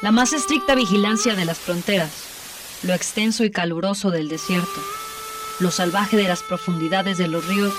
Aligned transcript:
La 0.00 0.12
más 0.12 0.32
estricta 0.32 0.76
vigilancia 0.76 1.34
de 1.34 1.44
las 1.44 1.58
fronteras, 1.58 2.10
lo 2.84 2.94
extenso 2.94 3.42
y 3.44 3.50
caluroso 3.50 4.12
del 4.12 4.28
desierto, 4.28 4.80
lo 5.58 5.72
salvaje 5.72 6.16
de 6.16 6.28
las 6.28 6.44
profundidades 6.44 7.18
de 7.18 7.26
los 7.26 7.44
ríos 7.46 7.74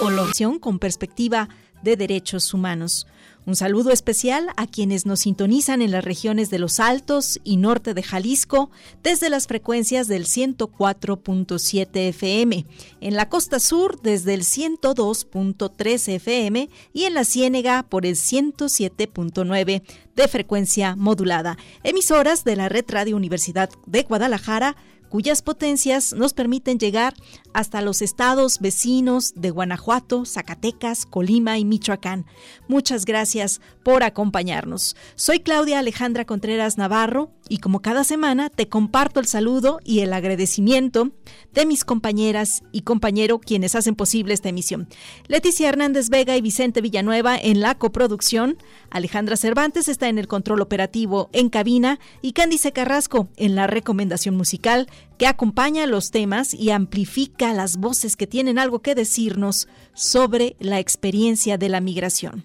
o 0.00 0.10
la 0.10 0.58
con 0.58 0.80
perspectiva 0.80 1.48
de 1.82 1.96
derechos 1.96 2.54
humanos. 2.54 3.06
Un 3.44 3.56
saludo 3.56 3.90
especial 3.90 4.50
a 4.56 4.68
quienes 4.68 5.04
nos 5.04 5.20
sintonizan 5.20 5.82
en 5.82 5.90
las 5.90 6.04
regiones 6.04 6.48
de 6.48 6.60
los 6.60 6.78
Altos 6.78 7.40
y 7.42 7.56
Norte 7.56 7.92
de 7.92 8.04
Jalisco 8.04 8.70
desde 9.02 9.30
las 9.30 9.48
frecuencias 9.48 10.06
del 10.06 10.26
104.7 10.26 11.88
FM, 12.08 12.66
en 13.00 13.16
la 13.16 13.28
costa 13.28 13.58
sur 13.58 14.00
desde 14.00 14.34
el 14.34 14.42
102.3 14.42 16.12
FM 16.14 16.68
y 16.92 17.04
en 17.04 17.14
la 17.14 17.24
Ciénega 17.24 17.82
por 17.82 18.06
el 18.06 18.14
107.9 18.14 19.82
de 20.14 20.28
frecuencia 20.28 20.94
modulada. 20.94 21.58
Emisoras 21.82 22.44
de 22.44 22.54
la 22.54 22.68
Red 22.68 22.84
Radio 22.90 23.16
Universidad 23.16 23.70
de 23.86 24.04
Guadalajara 24.04 24.76
cuyas 25.12 25.42
potencias 25.42 26.14
nos 26.14 26.32
permiten 26.32 26.78
llegar 26.78 27.12
hasta 27.52 27.82
los 27.82 28.00
estados 28.00 28.60
vecinos 28.60 29.34
de 29.36 29.50
Guanajuato, 29.50 30.24
Zacatecas, 30.24 31.04
Colima 31.04 31.58
y 31.58 31.66
Michoacán. 31.66 32.24
Muchas 32.66 33.04
gracias 33.04 33.60
por 33.84 34.04
acompañarnos. 34.04 34.96
Soy 35.14 35.40
Claudia 35.40 35.80
Alejandra 35.80 36.24
Contreras 36.24 36.78
Navarro 36.78 37.30
y 37.48 37.58
como 37.58 37.80
cada 37.80 38.04
semana 38.04 38.50
te 38.50 38.68
comparto 38.68 39.20
el 39.20 39.26
saludo 39.26 39.80
y 39.84 40.00
el 40.00 40.12
agradecimiento 40.12 41.10
de 41.52 41.66
mis 41.66 41.84
compañeras 41.84 42.62
y 42.72 42.82
compañero 42.82 43.38
quienes 43.38 43.74
hacen 43.74 43.94
posible 43.94 44.34
esta 44.34 44.48
emisión. 44.48 44.88
Leticia 45.28 45.68
Hernández 45.68 46.08
Vega 46.08 46.36
y 46.36 46.40
Vicente 46.40 46.80
Villanueva 46.80 47.36
en 47.36 47.60
la 47.60 47.74
coproducción, 47.76 48.56
Alejandra 48.90 49.36
Cervantes 49.36 49.88
está 49.88 50.08
en 50.08 50.18
el 50.18 50.28
control 50.28 50.60
operativo 50.60 51.28
en 51.32 51.48
cabina 51.50 51.98
y 52.20 52.32
Cándice 52.32 52.72
Carrasco 52.72 53.28
en 53.36 53.54
la 53.54 53.66
recomendación 53.66 54.36
musical 54.36 54.88
que 55.18 55.26
acompaña 55.26 55.86
los 55.86 56.10
temas 56.10 56.54
y 56.54 56.70
amplifica 56.70 57.52
las 57.52 57.76
voces 57.76 58.16
que 58.16 58.26
tienen 58.26 58.58
algo 58.58 58.80
que 58.80 58.94
decirnos 58.94 59.68
sobre 59.94 60.56
la 60.58 60.80
experiencia 60.80 61.58
de 61.58 61.68
la 61.68 61.80
migración. 61.80 62.44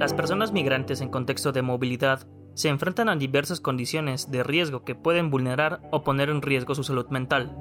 Las 0.00 0.12
personas 0.12 0.50
migrantes 0.50 1.00
en 1.00 1.08
contexto 1.08 1.52
de 1.52 1.62
movilidad 1.62 2.26
se 2.54 2.68
enfrentan 2.68 3.08
a 3.08 3.16
diversas 3.16 3.60
condiciones 3.60 4.30
de 4.30 4.42
riesgo 4.42 4.84
que 4.84 4.94
pueden 4.94 5.30
vulnerar 5.30 5.80
o 5.90 6.04
poner 6.04 6.30
en 6.30 6.42
riesgo 6.42 6.74
su 6.74 6.84
salud 6.84 7.06
mental. 7.08 7.54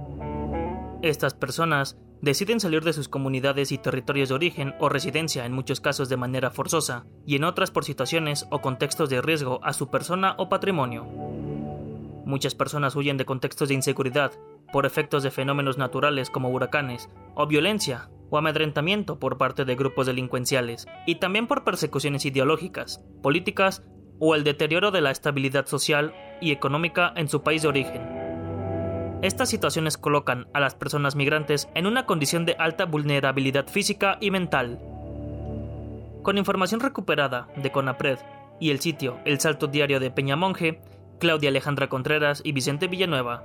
Estas 1.02 1.34
personas 1.34 1.98
deciden 2.22 2.62
salir 2.62 2.84
de 2.84 2.94
sus 2.94 3.10
comunidades 3.10 3.74
y 3.74 3.78
territorios 3.78 4.30
de 4.30 4.36
origen 4.36 4.76
o 4.80 4.88
residencia 4.88 5.46
en 5.46 5.52
muchos 5.52 5.82
casos 5.82 6.08
de 6.08 6.16
manera 6.16 6.52
forzosa 6.52 7.06
y 7.26 7.36
en 7.36 7.44
otras 7.44 7.72
por 7.72 7.84
situaciones 7.84 8.48
o 8.50 8.62
contextos 8.62 9.10
de 9.10 9.22
riesgo 9.22 9.60
a 9.64 9.74
su 9.74 9.90
persona 9.90 10.36
o 10.38 10.48
patrimonio. 10.48 11.06
Muchas 12.26 12.56
personas 12.56 12.96
huyen 12.96 13.18
de 13.18 13.26
contextos 13.26 13.68
de 13.68 13.76
inseguridad 13.76 14.32
por 14.72 14.86
efectos 14.86 15.24
de 15.24 15.32
fenómenos 15.32 15.78
naturales 15.78 16.30
como 16.30 16.50
huracanes 16.50 17.10
o 17.36 17.46
violencia 17.48 18.10
o 18.30 18.38
amedrentamiento 18.38 19.20
por 19.20 19.38
parte 19.38 19.66
de 19.66 19.76
grupos 19.76 20.08
delincuenciales 20.08 20.88
y 21.06 21.16
también 21.16 21.48
por 21.48 21.66
persecuciones 21.66 22.26
ideológicas, 22.26 23.04
políticas 23.22 23.84
o 24.26 24.36
el 24.36 24.46
deterioro 24.46 24.90
de 24.92 25.02
la 25.02 25.12
estabilidad 25.12 25.66
social 25.66 26.14
y 26.40 26.54
económica 26.54 27.12
en 27.18 27.28
su 27.28 27.44
país 27.44 27.62
de 27.62 27.68
origen. 27.68 28.02
Estas 29.22 29.50
situaciones 29.50 29.98
colocan 29.98 30.48
a 30.54 30.62
las 30.62 30.76
personas 30.76 31.18
migrantes 31.18 31.68
en 31.76 31.88
una 31.88 32.06
condición 32.06 32.46
de 32.46 32.56
alta 32.58 32.86
vulnerabilidad 32.86 33.68
física 33.68 34.18
y 34.22 34.32
mental. 34.32 34.80
Con 36.22 36.38
información 36.38 36.80
recuperada 36.80 37.50
de 37.58 37.74
CONAPRED 37.74 38.20
y 38.62 38.70
el 38.70 38.80
sitio 38.80 39.20
El 39.26 39.42
Salto 39.42 39.68
Diario 39.68 40.00
de 40.00 40.10
Peñamonje, 40.10 40.80
Claudia 41.20 41.50
Alejandra 41.50 41.90
Contreras 41.90 42.42
y 42.46 42.54
Vicente 42.54 42.88
Villanueva. 42.88 43.44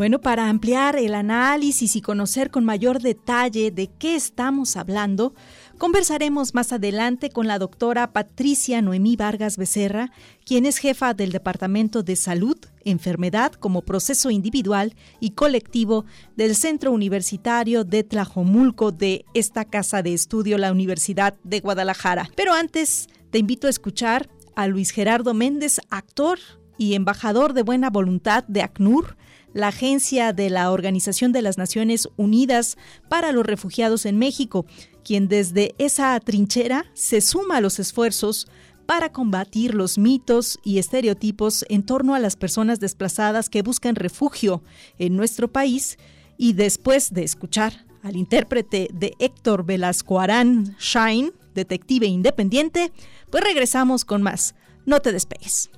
Bueno, 0.00 0.18
para 0.18 0.48
ampliar 0.48 0.96
el 0.96 1.14
análisis 1.14 1.94
y 1.94 2.00
conocer 2.00 2.50
con 2.50 2.64
mayor 2.64 3.02
detalle 3.02 3.70
de 3.70 3.90
qué 3.98 4.16
estamos 4.16 4.78
hablando, 4.78 5.34
conversaremos 5.76 6.54
más 6.54 6.72
adelante 6.72 7.28
con 7.28 7.46
la 7.46 7.58
doctora 7.58 8.10
Patricia 8.14 8.80
Noemí 8.80 9.16
Vargas 9.16 9.58
Becerra, 9.58 10.10
quien 10.46 10.64
es 10.64 10.78
jefa 10.78 11.12
del 11.12 11.32
Departamento 11.32 12.02
de 12.02 12.16
Salud, 12.16 12.56
Enfermedad 12.82 13.52
como 13.52 13.82
Proceso 13.82 14.30
Individual 14.30 14.94
y 15.20 15.32
Colectivo 15.32 16.06
del 16.34 16.56
Centro 16.56 16.92
Universitario 16.92 17.84
de 17.84 18.02
Tlajomulco 18.02 18.92
de 18.92 19.26
esta 19.34 19.66
casa 19.66 20.02
de 20.02 20.14
estudio, 20.14 20.56
la 20.56 20.72
Universidad 20.72 21.34
de 21.44 21.60
Guadalajara. 21.60 22.30
Pero 22.36 22.54
antes, 22.54 23.10
te 23.30 23.36
invito 23.36 23.66
a 23.66 23.70
escuchar 23.70 24.30
a 24.56 24.66
Luis 24.66 24.92
Gerardo 24.92 25.34
Méndez, 25.34 25.78
actor 25.90 26.38
y 26.78 26.94
embajador 26.94 27.52
de 27.52 27.64
buena 27.64 27.90
voluntad 27.90 28.44
de 28.44 28.62
ACNUR, 28.62 29.18
la 29.52 29.68
agencia 29.68 30.32
de 30.32 30.50
la 30.50 30.70
Organización 30.70 31.32
de 31.32 31.42
las 31.42 31.58
Naciones 31.58 32.08
Unidas 32.16 32.76
para 33.08 33.32
los 33.32 33.46
Refugiados 33.46 34.06
en 34.06 34.18
México, 34.18 34.66
quien 35.04 35.28
desde 35.28 35.74
esa 35.78 36.18
trinchera 36.20 36.86
se 36.94 37.20
suma 37.20 37.56
a 37.56 37.60
los 37.60 37.78
esfuerzos 37.78 38.48
para 38.86 39.12
combatir 39.12 39.74
los 39.74 39.98
mitos 39.98 40.58
y 40.64 40.78
estereotipos 40.78 41.64
en 41.68 41.84
torno 41.84 42.14
a 42.14 42.18
las 42.18 42.36
personas 42.36 42.80
desplazadas 42.80 43.48
que 43.48 43.62
buscan 43.62 43.94
refugio 43.94 44.62
en 44.98 45.16
nuestro 45.16 45.46
país 45.46 45.96
y 46.36 46.54
después 46.54 47.12
de 47.12 47.22
escuchar 47.22 47.86
al 48.02 48.16
intérprete 48.16 48.88
de 48.92 49.14
Héctor 49.18 49.64
Velasco 49.64 50.20
Arán 50.20 50.76
Shine, 50.78 51.32
detective 51.54 52.06
independiente, 52.06 52.92
pues 53.30 53.44
regresamos 53.44 54.04
con 54.04 54.22
más. 54.22 54.54
No 54.86 55.00
te 55.00 55.12
despegues. 55.12 55.70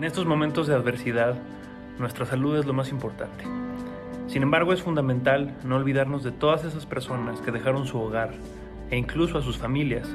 En 0.00 0.04
estos 0.04 0.24
momentos 0.24 0.66
de 0.66 0.74
adversidad, 0.74 1.34
nuestra 1.98 2.24
salud 2.24 2.56
es 2.56 2.64
lo 2.64 2.72
más 2.72 2.88
importante. 2.88 3.44
Sin 4.28 4.42
embargo, 4.42 4.72
es 4.72 4.80
fundamental 4.80 5.54
no 5.62 5.76
olvidarnos 5.76 6.24
de 6.24 6.32
todas 6.32 6.64
esas 6.64 6.86
personas 6.86 7.42
que 7.42 7.50
dejaron 7.50 7.86
su 7.86 8.00
hogar 8.00 8.30
e 8.90 8.96
incluso 8.96 9.36
a 9.36 9.42
sus 9.42 9.58
familias 9.58 10.08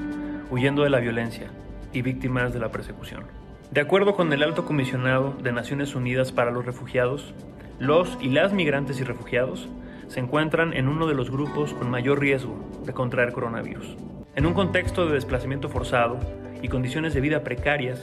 huyendo 0.50 0.82
de 0.82 0.90
la 0.90 1.02
violencia 1.02 1.52
y 1.94 2.02
víctimas 2.02 2.52
de 2.52 2.62
la 2.62 2.72
persecución. 2.72 3.26
De 3.70 3.80
acuerdo 3.80 4.16
con 4.16 4.34
el 4.34 4.42
Alto 4.42 4.66
Comisionado 4.66 5.36
de 5.44 5.52
Naciones 5.52 5.94
Unidas 5.94 6.31
para 6.31 6.50
los 6.50 6.66
Refugiados, 6.66 7.36
los 7.78 8.18
y 8.20 8.30
las 8.30 8.54
migrantes 8.54 9.00
y 9.00 9.04
refugiados 9.04 9.70
se 10.08 10.20
encuentran 10.20 10.74
en 10.74 10.88
uno 10.88 11.06
de 11.06 11.14
los 11.14 11.30
grupos 11.30 11.76
con 11.76 11.92
mayor 11.92 12.20
riesgo 12.20 12.58
de 12.88 12.94
contraer 12.94 13.34
coronavirus. 13.34 13.98
En 14.36 14.48
un 14.48 14.56
contexto 14.56 15.06
de 15.06 15.14
desplazamiento 15.14 15.70
forzado 15.70 16.18
y 16.64 16.70
condiciones 16.70 17.14
de 17.14 17.22
vida 17.22 17.44
precarias, 17.44 18.02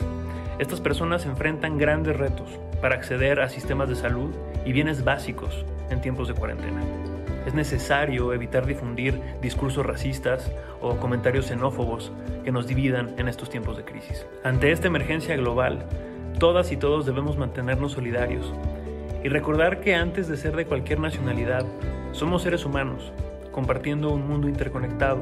estas 0.62 0.80
personas 0.80 1.26
enfrentan 1.26 1.76
grandes 1.76 2.16
retos 2.16 2.48
para 2.80 2.94
acceder 2.94 3.40
a 3.40 3.48
sistemas 3.48 3.88
de 3.88 3.96
salud 3.96 4.30
y 4.64 4.72
bienes 4.72 5.04
básicos 5.04 5.64
en 5.90 6.00
tiempos 6.00 6.28
de 6.28 6.34
cuarentena. 6.34 6.80
Es 7.46 7.54
necesario 7.54 8.32
evitar 8.32 8.64
difundir 8.64 9.20
discursos 9.40 9.84
racistas 9.84 10.52
o 10.80 10.96
comentarios 10.96 11.46
xenófobos 11.46 12.12
que 12.44 12.52
nos 12.52 12.68
dividan 12.68 13.14
en 13.18 13.28
estos 13.28 13.50
tiempos 13.50 13.76
de 13.76 13.84
crisis. 13.84 14.24
Ante 14.44 14.70
esta 14.70 14.86
emergencia 14.86 15.36
global, 15.36 15.84
todas 16.38 16.70
y 16.70 16.76
todos 16.76 17.06
debemos 17.06 17.36
mantenernos 17.36 17.92
solidarios 17.92 18.52
y 19.24 19.28
recordar 19.28 19.80
que 19.80 19.96
antes 19.96 20.28
de 20.28 20.36
ser 20.36 20.54
de 20.54 20.66
cualquier 20.66 21.00
nacionalidad, 21.00 21.66
somos 22.12 22.42
seres 22.42 22.64
humanos, 22.64 23.12
compartiendo 23.50 24.10
un 24.10 24.28
mundo 24.28 24.48
interconectado 24.48 25.18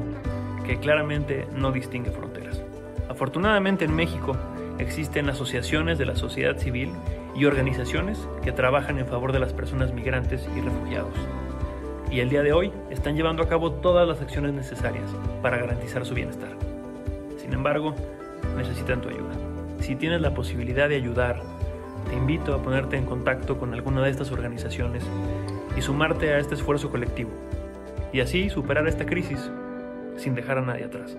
que 0.65 0.79
claramente 0.79 1.47
no 1.55 1.71
distingue 1.71 2.11
fronteras. 2.11 2.61
Afortunadamente 3.09 3.85
en 3.85 3.95
México 3.95 4.37
existen 4.81 5.29
asociaciones 5.29 5.97
de 5.97 6.05
la 6.05 6.15
sociedad 6.15 6.57
civil 6.57 6.91
y 7.35 7.45
organizaciones 7.45 8.27
que 8.43 8.51
trabajan 8.51 8.97
en 8.97 9.07
favor 9.07 9.31
de 9.31 9.39
las 9.39 9.53
personas 9.53 9.93
migrantes 9.93 10.47
y 10.55 10.61
refugiados. 10.61 11.13
Y 12.11 12.19
el 12.19 12.29
día 12.29 12.43
de 12.43 12.51
hoy 12.51 12.71
están 12.89 13.15
llevando 13.15 13.43
a 13.43 13.47
cabo 13.47 13.71
todas 13.71 14.07
las 14.07 14.21
acciones 14.21 14.53
necesarias 14.53 15.09
para 15.41 15.57
garantizar 15.57 16.05
su 16.05 16.13
bienestar. 16.13 16.51
Sin 17.37 17.53
embargo, 17.53 17.95
necesitan 18.57 19.01
tu 19.01 19.09
ayuda. 19.09 19.31
Si 19.79 19.95
tienes 19.95 20.21
la 20.21 20.33
posibilidad 20.33 20.89
de 20.89 20.95
ayudar, 20.95 21.41
te 22.09 22.15
invito 22.15 22.53
a 22.53 22.61
ponerte 22.61 22.97
en 22.97 23.05
contacto 23.05 23.57
con 23.57 23.73
alguna 23.73 24.01
de 24.03 24.09
estas 24.09 24.31
organizaciones 24.31 25.03
y 25.77 25.81
sumarte 25.81 26.33
a 26.33 26.39
este 26.39 26.55
esfuerzo 26.55 26.89
colectivo, 26.89 27.31
y 28.11 28.19
así 28.19 28.49
superar 28.49 28.87
esta 28.87 29.05
crisis 29.05 29.49
sin 30.17 30.35
dejar 30.35 30.57
a 30.57 30.61
nadie 30.61 30.85
atrás. 30.85 31.17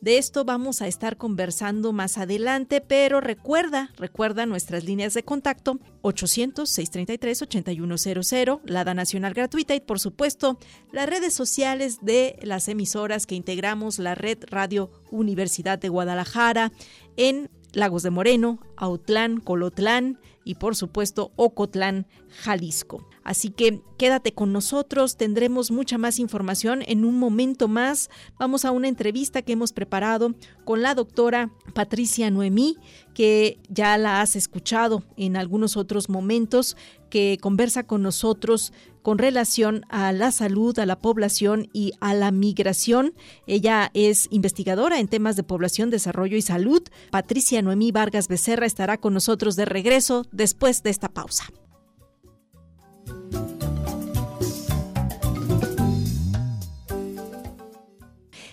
De 0.00 0.16
esto 0.16 0.46
vamos 0.46 0.80
a 0.80 0.88
estar 0.88 1.18
conversando 1.18 1.92
más 1.92 2.16
adelante, 2.16 2.80
pero 2.80 3.20
recuerda, 3.20 3.90
recuerda 3.98 4.46
nuestras 4.46 4.84
líneas 4.84 5.12
de 5.12 5.24
contacto 5.24 5.78
800-633-8100, 6.02 8.62
la 8.64 8.84
da 8.84 8.94
nacional 8.94 9.34
gratuita 9.34 9.74
y 9.74 9.80
por 9.80 10.00
supuesto 10.00 10.58
las 10.90 11.06
redes 11.06 11.34
sociales 11.34 11.98
de 12.00 12.38
las 12.40 12.68
emisoras 12.68 13.26
que 13.26 13.34
integramos 13.34 13.98
la 13.98 14.14
red 14.14 14.38
Radio 14.48 14.90
Universidad 15.10 15.78
de 15.78 15.90
Guadalajara 15.90 16.72
en 17.18 17.50
Lagos 17.74 18.02
de 18.02 18.08
Moreno, 18.08 18.58
Autlán, 18.76 19.40
Colotlán 19.40 20.18
y 20.44 20.54
por 20.54 20.76
supuesto 20.76 21.32
Ocotlán, 21.36 22.06
Jalisco. 22.30 23.06
Así 23.22 23.50
que 23.50 23.82
quédate 23.98 24.32
con 24.32 24.52
nosotros, 24.52 25.16
tendremos 25.16 25.70
mucha 25.70 25.98
más 25.98 26.18
información 26.18 26.82
en 26.86 27.04
un 27.04 27.18
momento 27.18 27.68
más. 27.68 28.08
Vamos 28.38 28.64
a 28.64 28.70
una 28.70 28.88
entrevista 28.88 29.42
que 29.42 29.52
hemos 29.52 29.72
preparado 29.72 30.34
con 30.64 30.82
la 30.82 30.94
doctora 30.94 31.50
Patricia 31.74 32.30
Noemí, 32.30 32.76
que 33.14 33.58
ya 33.68 33.98
la 33.98 34.20
has 34.20 34.36
escuchado 34.36 35.04
en 35.16 35.36
algunos 35.36 35.76
otros 35.76 36.08
momentos, 36.08 36.76
que 37.10 37.38
conversa 37.40 37.86
con 37.86 38.02
nosotros 38.02 38.72
con 39.02 39.18
relación 39.18 39.84
a 39.88 40.12
la 40.12 40.30
salud, 40.30 40.78
a 40.78 40.86
la 40.86 40.98
población 40.98 41.68
y 41.72 41.92
a 42.00 42.14
la 42.14 42.30
migración. 42.30 43.14
Ella 43.46 43.90
es 43.94 44.28
investigadora 44.30 44.98
en 44.98 45.08
temas 45.08 45.36
de 45.36 45.42
población, 45.42 45.90
desarrollo 45.90 46.36
y 46.36 46.42
salud. 46.42 46.82
Patricia 47.10 47.62
Noemí 47.62 47.92
Vargas 47.92 48.28
Becerra 48.28 48.66
estará 48.66 48.98
con 48.98 49.14
nosotros 49.14 49.56
de 49.56 49.64
regreso 49.64 50.26
después 50.32 50.82
de 50.82 50.90
esta 50.90 51.08
pausa. 51.08 51.44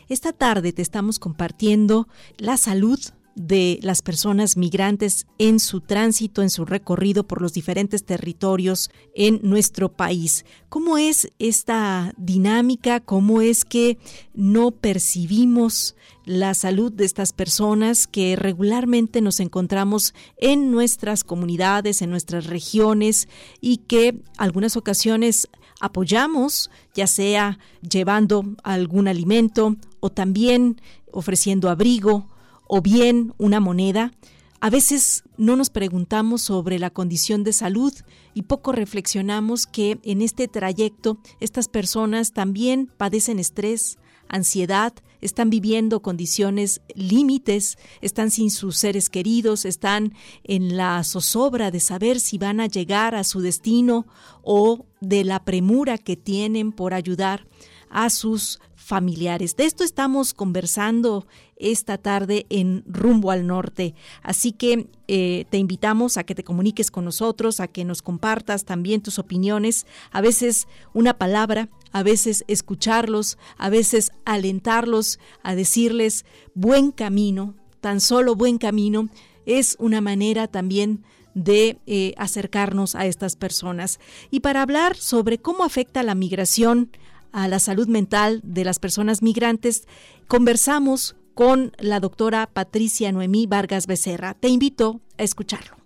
Esta 0.09 0.31
tarde 0.31 0.71
te 0.71 0.81
estamos 0.81 1.19
compartiendo 1.19 2.07
la 2.38 2.56
salud 2.56 3.00
de 3.36 3.77
las 3.83 4.01
personas 4.01 4.57
migrantes 4.57 5.27
en 5.38 5.59
su 5.59 5.81
tránsito, 5.81 6.42
en 6.42 6.50
su 6.50 6.65
recorrido 6.65 7.27
por 7.27 7.42
los 7.42 7.54
diferentes 7.54 8.04
territorios 8.04 8.89
en 9.13 9.39
nuestro 9.44 9.92
país. 9.92 10.44
¿Cómo 10.69 10.98
es 10.98 11.31
esta 11.38 12.13
dinámica? 12.18 13.00
¿Cómo 13.00 13.42
es 13.42 13.63
que 13.63 14.00
no 14.33 14.71
percibimos 14.71 15.95
la 16.25 16.56
salud 16.56 16.92
de 16.92 17.06
estas 17.06 17.31
personas 17.31 18.07
que 18.07 18.36
regularmente 18.36 19.21
nos 19.21 19.39
encontramos 19.39 20.15
en 20.38 20.71
nuestras 20.71 21.24
comunidades, 21.24 22.01
en 22.01 22.09
nuestras 22.09 22.48
regiones 22.48 23.27
y 23.62 23.77
que 23.77 24.19
algunas 24.38 24.77
ocasiones 24.77 25.48
apoyamos, 25.80 26.71
ya 26.95 27.07
sea 27.07 27.59
llevando 27.88 28.44
algún 28.63 29.07
alimento 29.07 29.75
o 30.07 30.09
también 30.09 30.80
ofreciendo 31.12 31.69
abrigo 31.69 32.27
o 32.65 32.81
bien 32.81 33.33
una 33.38 33.59
moneda, 33.59 34.13
a 34.62 34.69
veces 34.69 35.24
no 35.38 35.57
nos 35.57 35.69
preguntamos 35.69 36.42
sobre 36.42 36.80
la 36.80 36.89
condición 36.89 37.44
de 37.44 37.51
salud 37.51 37.94
y 38.33 38.44
poco 38.44 38.71
reflexionamos 38.71 39.68
que 39.68 40.00
en 40.04 40.21
este 40.21 40.48
trayecto 40.48 41.18
estas 41.42 41.68
personas 41.68 42.31
también 42.31 42.89
padecen 42.98 43.38
estrés, 43.38 43.98
ansiedad, 44.30 44.94
están 45.19 45.50
viviendo 45.50 46.01
condiciones 46.01 46.81
límites, 46.95 47.77
están 48.01 48.31
sin 48.31 48.50
sus 48.50 48.77
seres 48.77 49.09
queridos, 49.09 49.65
están 49.65 50.13
en 50.45 50.77
la 50.77 51.04
zozobra 51.04 51.69
de 51.69 51.81
saber 51.81 52.21
si 52.21 52.38
van 52.38 52.62
a 52.62 52.68
llegar 52.68 53.13
a 53.13 53.25
su 53.25 53.42
destino 53.42 54.07
o 54.42 54.86
de 55.01 55.25
la 55.25 55.44
premura 55.44 55.98
que 55.98 56.15
tienen 56.15 56.71
por 56.71 56.94
ayudar 56.94 57.45
a 57.89 58.09
sus 58.09 58.59
familiares. 58.88 59.57
De 59.57 59.66
esto 59.66 59.84
estamos 59.84 60.34
conversando 60.34 61.28
esta 61.57 61.98
tarde 61.98 62.45
en 62.50 62.86
Rumbo 62.88 63.31
al 63.31 63.45
Norte. 63.45 63.95
Así 64.24 64.54
que 64.54 64.88
eh, 65.10 65.44
te 65.50 65.57
invitamos 65.57 66.16
a 66.16 66.24
que 66.24 66.36
te 66.36 66.45
comuniques 66.45 66.89
con 66.89 67.04
nosotros, 67.04 67.60
a 67.60 67.68
que 67.68 67.84
nos 67.84 68.01
compartas 68.01 68.63
también 68.63 69.01
tus 69.01 69.19
opiniones. 69.19 69.86
A 70.12 70.22
veces 70.22 70.69
una 70.94 71.18
palabra, 71.18 71.68
a 71.92 72.01
veces 72.01 72.45
escucharlos, 72.48 73.38
a 73.57 73.69
veces 73.69 74.13
alentarlos, 74.24 75.19
a 75.44 75.54
decirles 75.54 76.24
buen 76.54 76.92
camino, 76.92 77.56
tan 77.81 78.00
solo 78.00 78.36
buen 78.36 78.57
camino, 78.57 79.10
es 79.45 79.75
una 79.80 80.00
manera 80.00 80.48
también 80.48 81.04
de 81.33 81.78
eh, 81.88 82.13
acercarnos 82.18 82.95
a 82.95 83.06
estas 83.06 83.36
personas. 83.36 84.00
Y 84.31 84.40
para 84.40 84.61
hablar 84.61 84.95
sobre 84.95 85.40
cómo 85.40 85.66
afecta 85.66 86.04
la 86.04 86.16
migración 86.16 86.90
a 87.31 87.48
la 87.48 87.60
salud 87.60 87.88
mental 87.88 88.42
de 88.44 88.64
las 88.64 88.80
personas 88.80 89.22
migrantes, 89.22 89.88
conversamos 90.28 91.16
con 91.34 91.72
la 91.78 92.00
doctora 92.00 92.50
Patricia 92.52 93.12
Noemí 93.12 93.46
Vargas 93.46 93.86
Becerra. 93.86 94.34
Te 94.34 94.48
invito 94.48 95.02
a 95.18 95.24
escucharlo. 95.24 95.78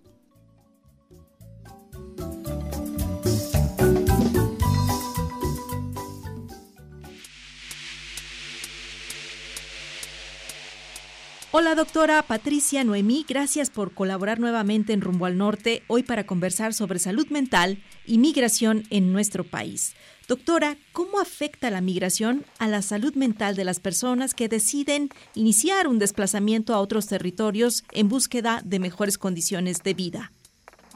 Hola 11.54 11.74
doctora 11.74 12.22
Patricia 12.22 12.82
Noemí, 12.82 13.26
gracias 13.28 13.68
por 13.68 13.92
colaborar 13.92 14.40
nuevamente 14.40 14.94
en 14.94 15.02
Rumbo 15.02 15.26
al 15.26 15.36
Norte, 15.36 15.82
hoy 15.86 16.02
para 16.02 16.24
conversar 16.24 16.72
sobre 16.72 16.98
salud 16.98 17.26
mental 17.26 17.84
y 18.06 18.16
migración 18.16 18.86
en 18.88 19.12
nuestro 19.12 19.44
país. 19.44 19.94
Doctora, 20.26 20.78
¿cómo 20.92 21.20
afecta 21.20 21.68
la 21.68 21.82
migración 21.82 22.46
a 22.58 22.68
la 22.68 22.80
salud 22.80 23.14
mental 23.16 23.54
de 23.54 23.64
las 23.64 23.80
personas 23.80 24.32
que 24.32 24.48
deciden 24.48 25.10
iniciar 25.34 25.88
un 25.88 25.98
desplazamiento 25.98 26.72
a 26.72 26.80
otros 26.80 27.06
territorios 27.06 27.84
en 27.92 28.08
búsqueda 28.08 28.62
de 28.64 28.78
mejores 28.78 29.18
condiciones 29.18 29.82
de 29.82 29.92
vida? 29.92 30.32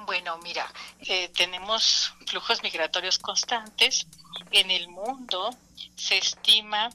Bueno, 0.07 0.39
mira, 0.43 0.73
eh, 1.01 1.29
tenemos 1.37 2.15
flujos 2.27 2.63
migratorios 2.63 3.19
constantes. 3.19 4.07
En 4.53 4.71
el 4.71 4.89
mundo 4.89 5.55
se 5.97 6.17
estima 6.17 6.89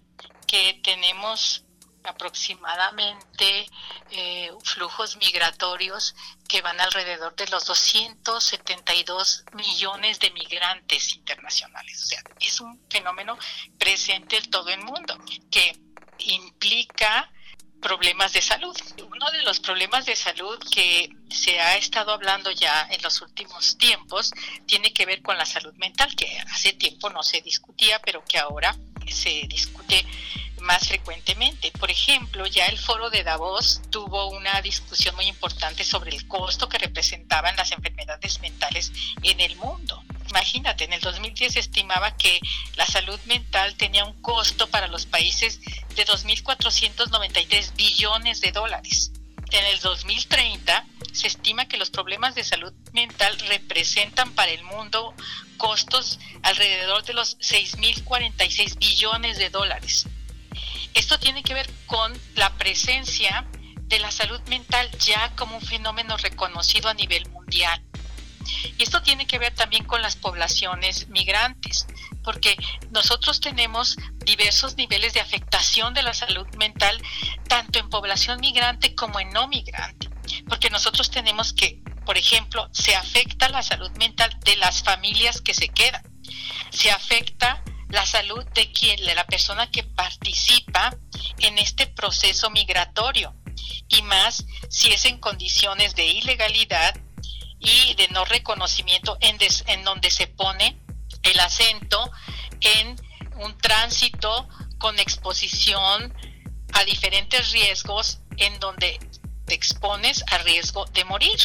que 0.47 0.81
tenemos 0.83 1.63
aproximadamente 2.03 3.65
eh, 4.11 4.51
flujos 4.63 5.17
migratorios 5.17 6.15
que 6.47 6.61
van 6.61 6.79
alrededor 6.79 7.35
de 7.35 7.47
los 7.47 7.65
272 7.65 9.45
millones 9.53 10.19
de 10.19 10.31
migrantes 10.31 11.15
internacionales. 11.15 12.03
O 12.03 12.05
sea, 12.05 12.23
es 12.39 12.59
un 12.61 12.79
fenómeno 12.89 13.37
presente 13.77 14.37
en 14.37 14.49
todo 14.49 14.69
el 14.69 14.81
mundo 14.83 15.17
que 15.49 15.77
implica 16.19 17.31
problemas 17.81 18.31
de 18.33 18.41
salud. 18.41 18.77
Uno 19.09 19.31
de 19.31 19.41
los 19.41 19.59
problemas 19.59 20.05
de 20.05 20.15
salud 20.15 20.57
que 20.71 21.09
se 21.29 21.59
ha 21.59 21.75
estado 21.77 22.11
hablando 22.11 22.51
ya 22.51 22.87
en 22.91 23.01
los 23.01 23.21
últimos 23.21 23.77
tiempos 23.77 24.31
tiene 24.67 24.93
que 24.93 25.05
ver 25.05 25.21
con 25.21 25.37
la 25.37 25.45
salud 25.45 25.73
mental, 25.75 26.15
que 26.15 26.39
hace 26.51 26.73
tiempo 26.73 27.09
no 27.09 27.23
se 27.23 27.41
discutía, 27.41 27.99
pero 27.99 28.23
que 28.23 28.37
ahora 28.37 28.75
se 29.07 29.45
discute 29.47 30.05
más 30.61 30.87
frecuentemente. 30.87 31.71
Por 31.79 31.91
ejemplo, 31.91 32.45
ya 32.47 32.65
el 32.67 32.77
foro 32.77 33.09
de 33.09 33.23
Davos 33.23 33.81
tuvo 33.89 34.29
una 34.29 34.61
discusión 34.61 35.15
muy 35.15 35.25
importante 35.25 35.83
sobre 35.83 36.15
el 36.15 36.27
costo 36.27 36.69
que 36.69 36.77
representaban 36.77 37.55
las 37.55 37.71
enfermedades 37.71 38.39
mentales 38.41 38.91
en 39.23 39.39
el 39.39 39.55
mundo. 39.57 40.03
Imagínate, 40.29 40.85
en 40.85 40.93
el 40.93 41.01
2010 41.01 41.53
se 41.53 41.59
estimaba 41.59 42.15
que 42.15 42.39
la 42.75 42.85
salud 42.85 43.19
mental 43.25 43.75
tenía 43.75 44.05
un 44.05 44.21
costo 44.21 44.67
para 44.67 44.87
los 44.87 45.05
países 45.05 45.59
de 45.95 46.05
2.493 46.05 47.75
billones 47.75 48.39
de 48.39 48.51
dólares. 48.51 49.11
En 49.51 49.65
el 49.65 49.79
2030 49.79 50.85
se 51.11 51.27
estima 51.27 51.67
que 51.67 51.75
los 51.75 51.89
problemas 51.89 52.35
de 52.35 52.45
salud 52.45 52.71
mental 52.93 53.37
representan 53.49 54.31
para 54.31 54.51
el 54.51 54.63
mundo 54.63 55.13
costos 55.57 56.19
alrededor 56.43 57.03
de 57.03 57.13
los 57.13 57.37
6.046 57.39 58.77
billones 58.77 59.37
de 59.37 59.49
dólares. 59.49 60.07
Esto 60.93 61.19
tiene 61.19 61.43
que 61.43 61.53
ver 61.53 61.69
con 61.85 62.13
la 62.35 62.49
presencia 62.57 63.47
de 63.91 63.99
la 63.99 64.11
salud 64.11 64.41
mental 64.47 64.89
ya 64.99 65.33
como 65.35 65.57
un 65.57 65.61
fenómeno 65.61 66.17
reconocido 66.17 66.89
a 66.89 66.93
nivel 66.93 67.29
mundial. 67.29 67.81
Y 68.77 68.83
esto 68.83 69.01
tiene 69.01 69.27
que 69.27 69.37
ver 69.37 69.53
también 69.53 69.83
con 69.83 70.01
las 70.01 70.15
poblaciones 70.15 71.07
migrantes, 71.09 71.85
porque 72.23 72.57
nosotros 72.91 73.39
tenemos 73.39 73.97
diversos 74.25 74.77
niveles 74.77 75.13
de 75.13 75.19
afectación 75.19 75.93
de 75.93 76.03
la 76.03 76.13
salud 76.13 76.47
mental, 76.57 77.01
tanto 77.47 77.79
en 77.79 77.89
población 77.89 78.39
migrante 78.39 78.95
como 78.95 79.19
en 79.19 79.29
no 79.31 79.47
migrante, 79.47 80.09
porque 80.47 80.69
nosotros 80.69 81.11
tenemos 81.11 81.53
que, 81.53 81.81
por 82.05 82.17
ejemplo, 82.17 82.69
se 82.71 82.95
afecta 82.95 83.49
la 83.49 83.61
salud 83.61 83.91
mental 83.97 84.35
de 84.43 84.55
las 84.55 84.83
familias 84.83 85.41
que 85.41 85.53
se 85.53 85.69
quedan, 85.69 86.03
se 86.71 86.91
afecta 86.91 87.63
de 88.53 88.71
quien, 88.71 89.03
de 89.05 89.15
la 89.15 89.25
persona 89.25 89.69
que 89.69 89.83
participa 89.83 90.95
en 91.39 91.57
este 91.57 91.87
proceso 91.87 92.49
migratorio, 92.49 93.35
y 93.87 94.01
más 94.03 94.45
si 94.69 94.91
es 94.91 95.05
en 95.05 95.19
condiciones 95.19 95.95
de 95.95 96.05
ilegalidad 96.05 96.95
y 97.59 97.93
de 97.95 98.07
no 98.09 98.25
reconocimiento 98.25 99.17
en, 99.21 99.37
en 99.67 99.83
donde 99.83 100.09
se 100.09 100.27
pone 100.27 100.79
el 101.23 101.39
acento 101.39 102.11
en 102.61 102.95
un 103.35 103.57
tránsito 103.57 104.47
con 104.77 104.97
exposición 104.99 106.13
a 106.73 106.83
diferentes 106.85 107.51
riesgos 107.51 108.19
en 108.37 108.59
donde 108.59 108.99
te 109.45 109.53
expones 109.53 110.23
a 110.31 110.37
riesgo 110.39 110.85
de 110.85 111.03
morir. 111.05 111.39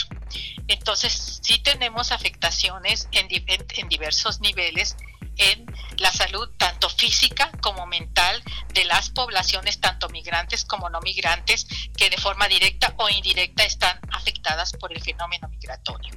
Entonces, 0.68 1.40
sí 1.42 1.58
tenemos 1.58 2.12
afectaciones 2.12 3.08
en, 3.12 3.28
en 3.30 3.88
diversos 3.88 4.40
niveles 4.40 4.96
en 5.36 5.66
la 5.98 6.12
salud 6.12 6.48
tanto 6.56 6.88
física 6.88 7.50
como 7.60 7.86
mental 7.86 8.42
de 8.74 8.84
las 8.84 9.10
poblaciones, 9.10 9.80
tanto 9.80 10.08
migrantes 10.08 10.64
como 10.64 10.90
no 10.90 11.00
migrantes, 11.00 11.66
que 11.96 12.10
de 12.10 12.16
forma 12.18 12.48
directa 12.48 12.94
o 12.98 13.08
indirecta 13.08 13.64
están 13.64 13.98
afectadas 14.12 14.72
por 14.72 14.92
el 14.92 15.00
fenómeno 15.02 15.48
migratorio. 15.48 16.12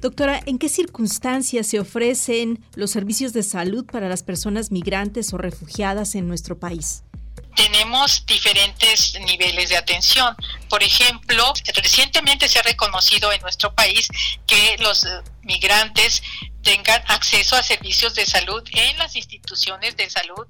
Doctora, 0.00 0.40
¿en 0.46 0.58
qué 0.58 0.68
circunstancias 0.68 1.66
se 1.66 1.78
ofrecen 1.78 2.64
los 2.74 2.90
servicios 2.90 3.32
de 3.32 3.42
salud 3.42 3.86
para 3.86 4.08
las 4.08 4.22
personas 4.22 4.72
migrantes 4.72 5.32
o 5.32 5.38
refugiadas 5.38 6.14
en 6.14 6.26
nuestro 6.26 6.58
país? 6.58 7.04
Tenemos 7.54 8.24
diferentes 8.26 9.18
niveles 9.20 9.68
de 9.68 9.76
atención. 9.76 10.36
Por 10.68 10.82
ejemplo, 10.82 11.52
recientemente 11.74 12.48
se 12.48 12.58
ha 12.58 12.62
reconocido 12.62 13.32
en 13.32 13.40
nuestro 13.42 13.74
país 13.74 14.08
que 14.46 14.76
los 14.78 15.06
migrantes 15.42 16.22
tengan 16.62 17.02
acceso 17.08 17.56
a 17.56 17.62
servicios 17.62 18.14
de 18.14 18.24
salud 18.24 18.62
en 18.72 18.98
las 18.98 19.16
instituciones 19.16 19.96
de 19.96 20.08
salud 20.08 20.46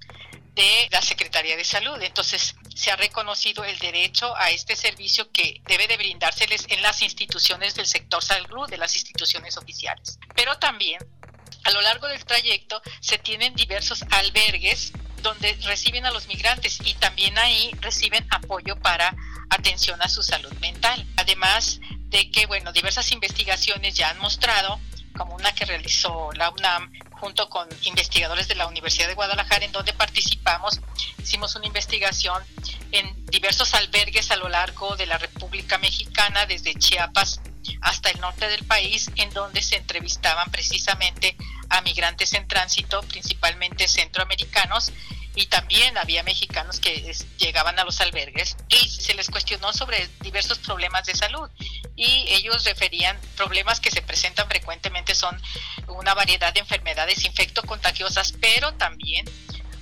de 0.55 0.89
la 0.91 1.01
Secretaría 1.01 1.57
de 1.57 1.65
Salud. 1.65 2.01
Entonces, 2.03 2.55
se 2.75 2.91
ha 2.91 2.97
reconocido 2.97 3.65
el 3.65 3.79
derecho 3.79 4.37
a 4.37 4.51
este 4.51 4.77
servicio 4.77 5.31
que 5.33 5.63
debe 5.67 5.89
de 5.89 5.97
brindárseles 5.97 6.67
en 6.69 6.83
las 6.83 7.03
instituciones 7.03 7.75
del 7.75 7.87
sector 7.87 8.23
salud, 8.23 8.69
de 8.69 8.77
las 8.77 8.95
instituciones 8.95 9.57
oficiales. 9.57 10.19
Pero 10.35 10.59
también, 10.59 10.99
a 11.65 11.71
lo 11.71 11.81
largo 11.81 12.07
del 12.07 12.25
trayecto, 12.25 12.83
se 13.01 13.19
tienen 13.19 13.55
diversos 13.55 14.05
albergues 14.11 14.93
donde 15.23 15.57
reciben 15.65 16.07
a 16.07 16.11
los 16.11 16.27
migrantes 16.27 16.79
y 16.85 16.95
también 16.95 17.39
ahí 17.39 17.71
reciben 17.81 18.27
apoyo 18.31 18.77
para 18.77 19.15
atención 19.51 20.01
a 20.03 20.09
su 20.09 20.23
salud 20.23 20.53
mental. 20.61 21.07
Además 21.17 21.81
de 22.09 22.31
que, 22.31 22.47
bueno, 22.47 22.73
diversas 22.73 23.11
investigaciones 23.13 23.95
ya 23.95 24.11
han 24.11 24.19
mostrado 24.19 24.81
como 25.17 25.35
una 25.35 25.53
que 25.55 25.65
realizó 25.65 26.33
la 26.33 26.51
UNAM 26.51 26.93
junto 27.13 27.49
con 27.49 27.69
investigadores 27.83 28.49
de 28.49 28.55
la 28.55 28.67
Universidad 28.67 29.09
de 29.09 29.15
Guadalajara, 29.15 29.65
en 29.65 29.73
donde 29.73 29.93
participamos. 29.93 30.81
Hicimos 31.19 31.55
una 31.55 31.67
investigación 31.67 32.43
en 32.91 33.27
diversos 33.27 33.75
albergues 33.75 34.31
a 34.31 34.37
lo 34.37 34.49
largo 34.49 34.97
de 34.97 35.07
la 35.07 35.19
República 35.19 35.79
Mexicana, 35.79 36.47
desde 36.47 36.75
Chiapas 36.75 37.41
hasta 37.81 38.11
el 38.11 38.21
norte 38.21 38.49
del 38.49 38.65
país, 38.65 39.11
en 39.17 39.31
donde 39.31 39.63
se 39.63 39.77
entrevistaban 39.77 40.51
precisamente 40.51 41.37
a 41.73 41.81
migrantes 41.81 42.35
en 42.35 42.47
tránsito, 42.47 43.03
principalmente 43.03 43.89
centroamericanos, 43.89 44.93
y 45.35 45.47
también 45.47 45.97
había 45.97 46.23
mexicanos 46.23 46.79
que 46.79 47.15
llegaban 47.39 47.79
a 47.79 47.85
los 47.85 48.03
albergues 48.03 48.57
y 48.69 48.89
se 48.89 49.15
les 49.15 49.31
cuestionó 49.31 49.73
sobre 49.73 50.09
diversos 50.21 50.59
problemas 50.59 51.07
de 51.07 51.15
salud 51.15 51.49
y 51.97 52.27
ellos 52.29 52.65
referían 52.65 53.19
problemas 53.35 53.81
que 53.81 53.91
se 53.91 54.03
presentan 54.03 54.47
frecuentemente 54.49 55.15
son 55.15 55.41
una 55.89 56.13
variedad 56.13 56.53
de 56.53 56.61
enfermedades 56.61 57.25
infectocontagiosas, 57.25 58.33
pero 58.43 58.75
también 58.75 59.25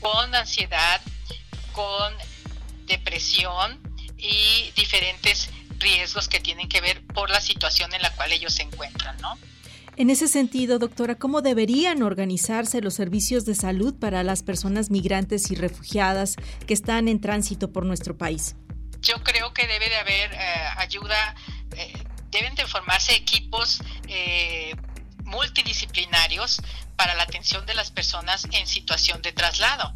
con 0.01 0.33
ansiedad, 0.37 1.01
con 1.73 2.15
depresión 2.87 3.81
y 4.17 4.71
diferentes 4.77 5.51
riesgos 5.79 6.29
que 6.29 6.39
tienen 6.39 6.69
que 6.69 6.81
ver 6.81 7.05
por 7.09 7.29
la 7.29 7.41
situación 7.41 7.93
en 7.93 8.03
la 8.03 8.13
cual 8.15 8.33
ellos 8.33 8.55
se 8.55 8.63
encuentran, 8.63 9.17
¿no? 9.21 9.37
En 10.01 10.09
ese 10.09 10.29
sentido, 10.29 10.79
doctora, 10.79 11.17
¿cómo 11.17 11.43
deberían 11.43 12.03
organizarse 12.03 12.81
los 12.81 12.95
servicios 12.95 13.45
de 13.45 13.55
salud 13.55 13.95
para 13.95 14.23
las 14.23 14.43
personas 14.43 14.89
migrantes 14.89 15.51
y 15.51 15.57
refugiadas 15.57 16.37
que 16.67 16.73
están 16.73 17.07
en 17.07 17.21
tránsito 17.21 17.71
por 17.71 17.85
nuestro 17.85 18.17
país? 18.17 18.57
Yo 19.03 19.23
creo 19.23 19.53
que 19.53 19.67
debe 19.67 19.91
de 19.91 19.97
haber 19.97 20.33
eh, 20.33 20.39
ayuda, 20.79 21.35
eh, 21.77 21.93
deben 22.31 22.55
de 22.55 22.67
formarse 22.67 23.15
equipos 23.15 23.83
eh, 24.09 24.75
multidisciplinarios 25.25 26.63
para 26.97 27.15
la 27.15 27.25
atención 27.25 27.67
de 27.67 27.75
las 27.75 27.91
personas 27.91 28.49
en 28.53 28.67
situación 28.67 29.21
de 29.21 29.33
traslado, 29.33 29.95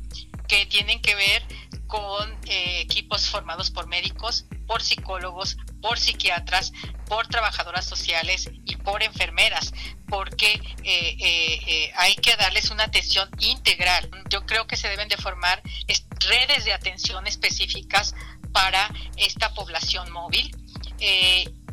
que 0.49 0.67
tienen 0.67 1.01
que 1.01 1.15
ver 1.15 1.43
con 1.87 2.31
equipos 2.45 3.31
formados 3.31 3.71
por 3.71 3.87
médicos, 3.87 4.45
por 4.67 4.83
psicólogos, 4.83 5.57
por 5.81 5.99
psiquiatras, 5.99 6.73
por 7.07 7.27
trabajadoras 7.29 7.87
sociales 7.87 8.51
y 8.65 8.77
por 8.77 9.03
enfermeras, 9.03 9.73
porque 10.09 10.53
eh, 10.53 11.17
eh, 11.19 11.61
eh, 11.67 11.93
hay 11.97 12.15
que 12.17 12.37
darles 12.37 12.71
una 12.71 12.85
atención 12.85 13.29
integral. 13.39 14.11
Yo 14.31 14.47
creo 14.47 14.67
que 14.67 14.77
se 14.77 14.89
deben 14.89 15.09
de 15.09 15.17
formar 15.17 15.63
redes 16.21 16.65
de 16.65 16.73
atención 16.73 17.27
específicas 17.27 18.15
para 18.53 18.91
esta 19.17 19.53
población 19.53 20.11
móvil 20.13 20.57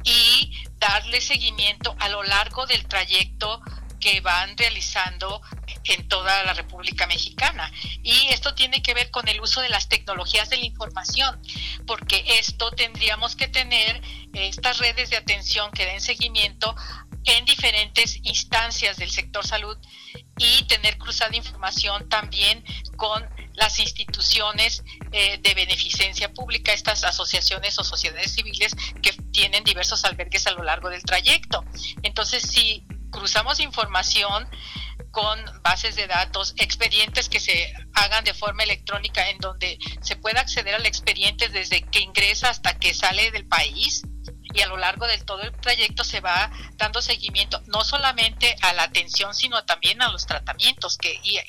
y 0.04 0.52
darle 0.78 1.22
seguimiento 1.22 1.96
a 2.00 2.10
lo 2.10 2.24
largo 2.24 2.66
del 2.66 2.86
trayecto 2.88 3.62
que 4.01 4.20
van 4.20 4.58
realizando 4.58 5.41
en 5.86 6.08
toda 6.10 6.43
la 6.43 6.53
República 6.53 7.08
Mexicana. 7.08 7.72
Y 8.03 8.27
esto 8.29 8.53
tiene 8.53 8.81
que 8.81 8.93
ver 8.93 9.10
con 9.12 9.27
el 9.27 9.39
uso 9.39 9.62
de 9.62 9.70
las 9.70 9.88
tecnologías 9.88 10.50
de 10.50 10.58
la 10.58 10.65
información, 10.65 11.41
porque 11.88 12.24
esto 12.39 12.72
tendríamos 12.72 13.36
que 13.36 13.48
tener 13.48 14.01
estas 14.34 14.79
redes 14.79 15.10
de 15.10 15.17
atención 15.17 15.72
que 15.72 15.86
den 15.86 16.01
seguimiento 16.01 16.75
en 17.24 17.46
diferentes 17.46 18.17
instancias 18.24 18.98
del 18.98 19.12
sector 19.12 19.46
salud 19.46 19.77
y 20.38 20.63
tener 20.63 20.98
cruzada 20.98 21.36
información 21.36 22.10
también 22.10 22.63
con 22.96 23.29
las 23.53 23.79
instituciones 23.79 24.84
eh, 25.12 25.38
de 25.39 25.53
beneficencia 25.53 26.34
pública, 26.34 26.74
estas 26.74 27.03
asociaciones 27.03 27.77
o 27.77 27.84
sociedades 27.84 28.34
civiles 28.34 28.75
que 29.03 29.13
tienen 29.31 29.63
diversos 29.63 30.03
albergues 30.05 30.48
a 30.48 30.51
lo 30.51 30.63
largo 30.63 30.89
del 30.89 31.03
trayecto. 31.03 31.63
Entonces, 32.01 32.43
si 32.43 32.84
cruzamos 33.12 33.60
información, 33.60 34.48
con 35.12 35.39
bases 35.62 35.96
de 35.96 36.08
datos, 36.08 36.53
expedientes 36.58 37.27
que 37.30 37.39
se 37.39 37.74
hagan 37.94 38.24
de 38.24 38.34
forma 38.34 38.63
electrónica 38.63 39.30
en 39.30 39.38
donde 39.39 39.77
se 40.01 40.15
pueda 40.15 40.41
acceder 40.41 40.75
al 40.75 40.86
expediente 40.86 41.50
desde 41.50 41.82
que 41.82 42.00
ingresa 42.00 42.50
hasta 42.50 42.80
que 42.80 42.94
sale 42.94 43.32
del 43.32 43.46
país 43.46 44.03
y 44.53 44.62
a 44.62 44.68
lo 44.68 44.77
largo 44.77 45.08
de 45.08 45.18
todo 45.20 45.41
el 45.44 45.51
trayecto 45.53 46.03
se 46.03 46.20
va 46.20 46.51
dando 46.75 47.01
seguimiento 47.01 47.62
no 47.68 47.84
solamente 47.84 48.56
a 48.62 48.74
la 48.74 48.84
atención 48.84 49.34
sino 49.34 49.63
también 49.63 50.01
a 50.01 50.12
los 50.12 50.25
tratamientos 50.25 50.98
que 50.98 51.20
y, 51.24 51.39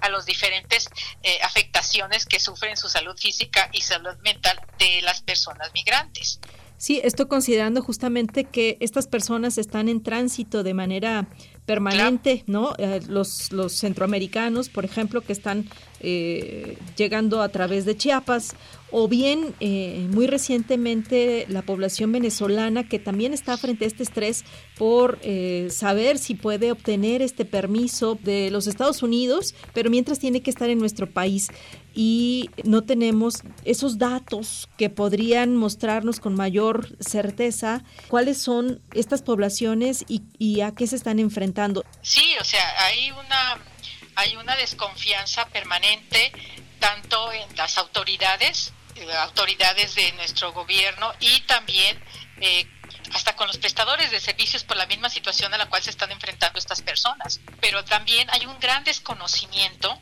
a 0.00 0.08
las 0.08 0.26
diferentes 0.26 0.88
eh, 1.22 1.38
afectaciones 1.42 2.26
que 2.26 2.40
sufren 2.40 2.76
su 2.76 2.88
salud 2.88 3.16
física 3.16 3.70
y 3.72 3.80
salud 3.80 4.16
mental 4.22 4.60
de 4.78 5.00
las 5.02 5.22
personas 5.22 5.70
migrantes. 5.72 6.40
Sí, 6.82 7.00
esto 7.04 7.28
considerando 7.28 7.80
justamente 7.80 8.42
que 8.42 8.76
estas 8.80 9.06
personas 9.06 9.56
están 9.56 9.88
en 9.88 10.02
tránsito 10.02 10.64
de 10.64 10.74
manera 10.74 11.28
permanente, 11.64 12.42
¿no? 12.48 12.74
Eh, 12.76 13.00
los, 13.06 13.52
los 13.52 13.74
centroamericanos, 13.74 14.68
por 14.68 14.84
ejemplo, 14.84 15.20
que 15.20 15.32
están 15.32 15.66
eh, 16.02 16.76
llegando 16.96 17.42
a 17.42 17.48
través 17.48 17.84
de 17.84 17.96
Chiapas, 17.96 18.56
o 18.92 19.08
bien 19.08 19.54
eh, 19.60 20.06
muy 20.10 20.26
recientemente 20.26 21.46
la 21.48 21.62
población 21.62 22.12
venezolana 22.12 22.86
que 22.86 22.98
también 22.98 23.32
está 23.32 23.56
frente 23.56 23.84
a 23.84 23.88
este 23.88 24.02
estrés 24.02 24.44
por 24.76 25.18
eh, 25.22 25.68
saber 25.70 26.18
si 26.18 26.34
puede 26.34 26.70
obtener 26.70 27.22
este 27.22 27.46
permiso 27.46 28.18
de 28.22 28.50
los 28.50 28.66
Estados 28.66 29.02
Unidos, 29.02 29.54
pero 29.72 29.88
mientras 29.90 30.18
tiene 30.18 30.42
que 30.42 30.50
estar 30.50 30.68
en 30.68 30.78
nuestro 30.78 31.10
país 31.10 31.48
y 31.94 32.50
no 32.64 32.82
tenemos 32.82 33.42
esos 33.64 33.96
datos 33.98 34.68
que 34.76 34.90
podrían 34.90 35.56
mostrarnos 35.56 36.20
con 36.20 36.34
mayor 36.34 36.88
certeza 37.00 37.84
cuáles 38.08 38.38
son 38.38 38.80
estas 38.92 39.22
poblaciones 39.22 40.04
y, 40.06 40.22
y 40.38 40.60
a 40.60 40.72
qué 40.72 40.86
se 40.86 40.96
están 40.96 41.18
enfrentando. 41.18 41.84
Sí, 42.02 42.34
o 42.40 42.44
sea, 42.44 42.64
hay 42.86 43.10
una 43.10 43.71
hay 44.14 44.36
una 44.36 44.56
desconfianza 44.56 45.46
permanente 45.48 46.32
tanto 46.78 47.32
en 47.32 47.56
las 47.56 47.78
autoridades 47.78 48.72
eh, 48.96 49.10
autoridades 49.14 49.94
de 49.94 50.12
nuestro 50.12 50.52
gobierno 50.52 51.14
y 51.18 51.40
también 51.42 51.98
eh, 52.40 52.66
hasta 53.14 53.34
con 53.36 53.46
los 53.46 53.56
prestadores 53.56 54.10
de 54.10 54.20
servicios 54.20 54.64
por 54.64 54.76
la 54.76 54.84
misma 54.84 55.08
situación 55.08 55.52
a 55.54 55.56
la 55.58 55.66
cual 55.70 55.82
se 55.82 55.88
están 55.88 56.12
enfrentando 56.12 56.58
estas 56.58 56.82
personas. 56.82 57.40
Pero 57.60 57.84
también 57.84 58.28
hay 58.30 58.44
un 58.44 58.58
gran 58.60 58.84
desconocimiento 58.84 59.98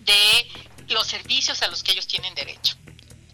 de 0.00 0.46
los 0.88 1.06
servicios 1.06 1.62
a 1.62 1.68
los 1.68 1.82
que 1.82 1.92
ellos 1.92 2.06
tienen 2.06 2.34
derecho. 2.34 2.76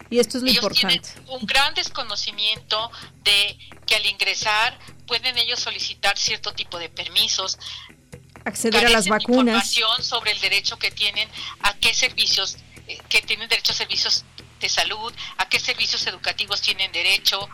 Y 0.09 0.19
esto 0.19 0.37
es 0.37 0.43
lo 0.43 0.49
ellos 0.49 0.63
importante. 0.63 0.99
Tienen 0.99 1.29
un 1.29 1.45
gran 1.45 1.73
desconocimiento 1.73 2.89
de 3.23 3.57
que 3.85 3.95
al 3.95 4.05
ingresar 4.05 4.79
pueden 5.07 5.37
ellos 5.37 5.59
solicitar 5.59 6.17
cierto 6.17 6.53
tipo 6.53 6.79
de 6.79 6.89
permisos, 6.89 7.57
acceder 8.45 8.85
a 8.85 8.89
las 8.89 9.07
vacunas. 9.07 9.75
Información 9.75 10.03
sobre 10.03 10.31
el 10.31 10.39
derecho 10.39 10.77
que 10.77 10.91
tienen 10.91 11.27
a 11.61 11.73
qué 11.75 11.93
servicios, 11.93 12.57
eh, 12.87 12.97
que 13.09 13.21
tienen 13.21 13.49
derecho 13.49 13.73
a 13.73 13.75
servicios 13.75 14.23
de 14.59 14.69
salud, 14.69 15.13
a 15.37 15.49
qué 15.49 15.59
servicios 15.59 16.05
educativos 16.07 16.61
tienen 16.61 16.91
derecho. 16.91 17.49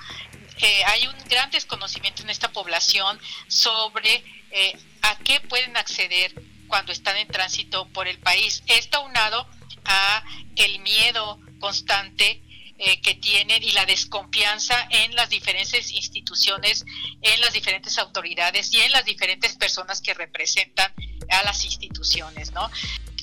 Eh, 0.57 0.83
hay 0.85 1.07
un 1.07 1.15
gran 1.27 1.49
desconocimiento 1.49 2.21
en 2.21 2.29
esta 2.29 2.51
población 2.51 3.19
sobre 3.47 4.23
eh, 4.51 4.77
a 5.01 5.17
qué 5.19 5.39
pueden 5.39 5.75
acceder 5.75 6.33
cuando 6.67 6.91
están 6.91 7.17
en 7.17 7.27
tránsito 7.27 7.87
por 7.89 8.07
el 8.07 8.19
país. 8.19 8.63
Esto 8.67 9.01
unado 9.01 9.47
a 9.85 10.23
el 10.55 10.79
miedo 10.79 11.39
constante 11.59 12.41
eh, 12.83 12.99
que 12.99 13.13
tienen 13.13 13.61
y 13.61 13.73
la 13.73 13.85
desconfianza 13.85 14.87
en 14.89 15.15
las 15.15 15.29
diferentes 15.29 15.91
instituciones, 15.91 16.83
en 17.21 17.39
las 17.39 17.53
diferentes 17.53 17.99
autoridades 17.99 18.73
y 18.73 18.79
en 18.79 18.91
las 18.91 19.05
diferentes 19.05 19.55
personas 19.55 20.01
que 20.01 20.15
representan 20.15 20.91
a 21.29 21.43
las 21.43 21.63
instituciones, 21.63 22.51
¿no? 22.53 22.71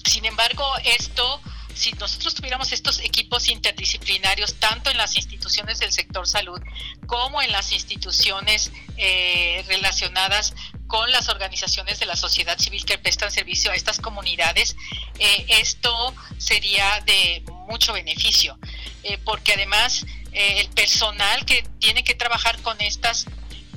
Sin 0.04 0.24
embargo, 0.26 0.64
esto 0.84 1.40
si 1.78 1.92
nosotros 1.92 2.34
tuviéramos 2.34 2.72
estos 2.72 2.98
equipos 2.98 3.48
interdisciplinarios, 3.48 4.56
tanto 4.56 4.90
en 4.90 4.96
las 4.96 5.16
instituciones 5.16 5.78
del 5.78 5.92
sector 5.92 6.26
salud 6.26 6.60
como 7.06 7.40
en 7.40 7.52
las 7.52 7.72
instituciones 7.72 8.72
eh, 8.96 9.64
relacionadas 9.68 10.54
con 10.88 11.10
las 11.12 11.28
organizaciones 11.28 12.00
de 12.00 12.06
la 12.06 12.16
sociedad 12.16 12.58
civil 12.58 12.84
que 12.84 12.98
prestan 12.98 13.30
servicio 13.30 13.70
a 13.70 13.76
estas 13.76 14.00
comunidades, 14.00 14.76
eh, 15.20 15.46
esto 15.48 16.14
sería 16.38 17.00
de 17.06 17.44
mucho 17.68 17.92
beneficio, 17.92 18.58
eh, 19.04 19.18
porque 19.24 19.52
además 19.52 20.04
el 20.30 20.68
personal 20.68 21.44
que 21.46 21.64
tiene 21.80 22.04
que 22.04 22.14
trabajar 22.14 22.60
con 22.62 22.80
estas 22.80 23.26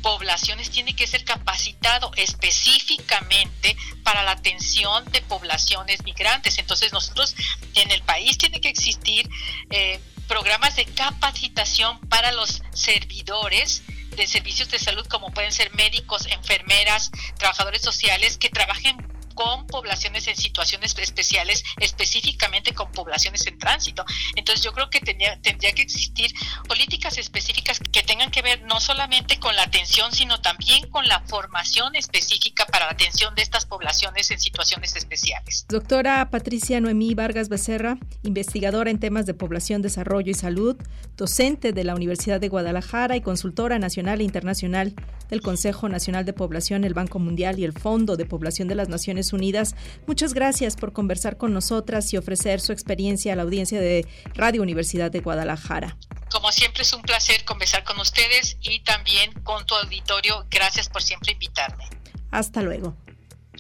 poblaciones 0.01 0.70
tiene 0.70 0.96
que 0.96 1.08
ser 1.08 1.24
capacitado 1.24 2.12
específicamente 2.15 3.75
para 4.03 4.24
la 4.24 4.31
atención 4.31 5.05
de 5.12 5.22
poblaciones 5.22 6.03
migrantes. 6.03 6.58
Entonces 6.58 6.93
nosotros 6.93 7.36
en 7.75 7.91
el 7.91 8.01
país 8.03 8.38
tiene 8.38 8.60
que 8.60 8.70
existir 8.70 9.29
eh, 9.70 10.00
programas 10.27 10.75
de 10.75 10.86
capacitación 10.86 12.00
para 12.10 12.31
los 12.31 12.62
servidores 12.74 13.84
de 14.15 14.27
servicios 14.27 14.70
de 14.70 14.79
salud 14.79 15.05
como 15.08 15.31
pueden 15.31 15.51
ser 15.51 15.74
médicos, 15.74 16.25
enfermeras, 16.27 17.12
trabajadores 17.38 17.81
sociales 17.81 18.38
que 18.38 18.50
trabajen 18.50 18.98
con 19.34 19.68
poblaciones 19.68 20.28
en 20.28 20.36
situaciones 20.36 20.98
especiales, 20.98 21.64
específicamente 21.79 22.74
con 22.74 22.92
poblaciones 22.92 23.46
en 23.48 23.58
tránsito. 23.58 24.05
Entonces 24.36 24.64
yo 24.64 24.74
creo 24.74 24.90
que 24.90 25.00
tendría, 25.00 25.40
tendría 25.42 25.72
que 25.74 25.82
existir 25.82 26.32
políticas 26.68 27.18
específicas 27.18 27.79
que 27.79 28.03
tengan 28.03 28.32
que 28.32 28.42
ver 28.42 28.62
no 28.64 28.79
solamente 28.79 29.40
con 29.40 29.55
la 29.55 29.64
atención, 29.64 30.12
sino 30.12 30.42
también 30.42 30.90
con 30.90 31.08
la 31.08 31.22
formación 31.22 31.96
específica 31.96 32.66
para 32.66 32.86
la 32.86 32.92
atención 32.92 33.36
de 33.36 33.42
estas 33.42 33.66
poblaciones 33.66 34.32
en 34.32 34.40
situaciones 34.40 34.96
especiales. 34.96 35.66
Doctora 35.70 36.29
Patricia 36.29 36.79
Noemí 36.79 37.14
Vargas 37.14 37.50
Becerra, 37.50 37.98
investigadora 38.24 38.92
en 38.92 39.00
temas 39.00 39.25
de 39.25 39.34
población, 39.34 39.82
desarrollo 39.82 40.32
y 40.32 40.36
salud, 40.36 40.75
docente 41.18 41.74
de 41.74 41.84
la 41.84 41.96
Universidad 41.96 42.40
de 42.40 42.50
Guadalajara 42.50 43.16
y 43.16 43.22
consultora 43.22 43.79
nacional 43.79 44.22
e 44.22 44.24
internacional 44.24 44.94
del 45.29 45.42
Consejo 45.42 45.88
Nacional 45.90 46.25
de 46.25 46.34
Población, 46.34 46.84
el 46.84 46.94
Banco 46.94 47.20
Mundial 47.20 47.60
y 47.60 47.64
el 47.64 47.74
Fondo 47.74 48.18
de 48.18 48.25
Población 48.25 48.68
de 48.68 48.75
las 48.75 48.90
Naciones 48.90 49.21
Unidas. 49.34 49.75
Muchas 50.07 50.34
gracias 50.34 50.75
por 50.75 50.94
conversar 50.94 51.38
con 51.38 51.53
nosotras 51.53 52.12
y 52.14 52.18
ofrecer 52.18 52.60
su 52.60 52.72
experiencia 52.72 53.34
a 53.34 53.36
la 53.36 53.44
audiencia 53.44 53.79
de 53.79 54.07
Radio 54.34 54.62
Universidad 54.62 55.12
de 55.12 55.20
Guadalajara. 55.20 55.98
Como 56.31 56.51
siempre 56.51 56.84
es 56.84 56.94
un 56.94 57.01
placer 57.01 57.44
conversar 57.46 57.84
con 57.84 58.00
ustedes 58.00 58.57
y 58.62 58.79
también 58.84 59.31
con 59.44 59.66
tu 59.66 59.75
auditorio. 59.75 60.46
Gracias 60.50 60.90
por 60.90 61.01
siempre 61.01 61.34
invitarme. 61.34 61.86
Hasta 62.31 62.62
luego. 62.62 62.96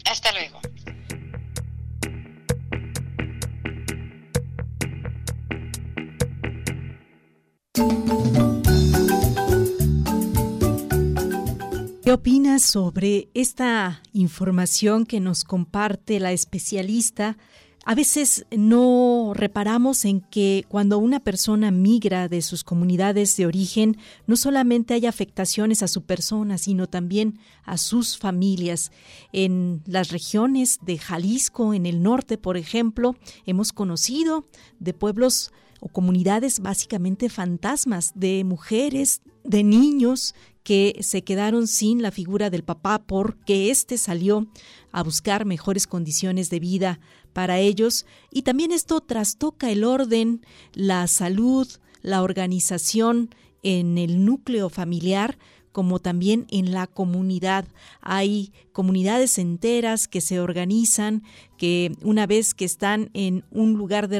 Hasta 0.05 0.31
luego. 0.31 0.59
¿Qué 12.11 12.15
opinas 12.15 12.63
sobre 12.63 13.29
esta 13.33 14.03
información 14.11 15.05
que 15.05 15.21
nos 15.21 15.45
comparte 15.45 16.19
la 16.19 16.33
especialista? 16.33 17.37
A 17.85 17.95
veces 17.95 18.45
no 18.51 19.31
reparamos 19.33 20.03
en 20.03 20.19
que 20.19 20.65
cuando 20.67 20.97
una 20.97 21.21
persona 21.21 21.71
migra 21.71 22.27
de 22.27 22.41
sus 22.41 22.65
comunidades 22.65 23.37
de 23.37 23.45
origen, 23.45 23.95
no 24.27 24.35
solamente 24.35 24.93
hay 24.93 25.05
afectaciones 25.05 25.83
a 25.83 25.87
su 25.87 26.01
persona, 26.01 26.57
sino 26.57 26.85
también 26.87 27.39
a 27.63 27.77
sus 27.77 28.17
familias. 28.17 28.91
En 29.31 29.81
las 29.85 30.11
regiones 30.11 30.79
de 30.81 30.97
Jalisco, 30.97 31.73
en 31.73 31.85
el 31.85 32.03
norte, 32.03 32.37
por 32.37 32.57
ejemplo, 32.57 33.15
hemos 33.45 33.71
conocido 33.71 34.45
de 34.81 34.93
pueblos 34.93 35.53
o 35.79 35.87
comunidades 35.87 36.59
básicamente 36.59 37.29
fantasmas 37.29 38.11
de 38.15 38.43
mujeres, 38.43 39.21
de 39.43 39.63
niños 39.63 40.35
que 40.63 40.97
se 41.01 41.23
quedaron 41.23 41.67
sin 41.67 42.01
la 42.01 42.11
figura 42.11 42.49
del 42.49 42.63
papá 42.63 42.99
porque 42.99 43.71
éste 43.71 43.97
salió 43.97 44.47
a 44.91 45.03
buscar 45.03 45.45
mejores 45.45 45.87
condiciones 45.87 46.49
de 46.49 46.59
vida 46.59 46.99
para 47.33 47.59
ellos. 47.59 48.05
Y 48.31 48.43
también 48.43 48.71
esto 48.71 49.01
trastoca 49.01 49.71
el 49.71 49.83
orden, 49.83 50.45
la 50.73 51.07
salud, 51.07 51.67
la 52.01 52.21
organización 52.21 53.33
en 53.63 53.97
el 53.97 54.25
núcleo 54.25 54.69
familiar 54.69 55.37
como 55.71 55.99
también 55.99 56.45
en 56.51 56.71
la 56.71 56.87
comunidad. 56.87 57.65
Hay 58.01 58.51
comunidades 58.71 59.37
enteras 59.37 60.07
que 60.07 60.21
se 60.21 60.39
organizan, 60.39 61.23
que 61.57 61.91
una 62.01 62.25
vez 62.25 62.53
que 62.53 62.65
están 62.65 63.11
en 63.13 63.43
un 63.51 63.73
lugar 63.73 64.07
de, 64.07 64.19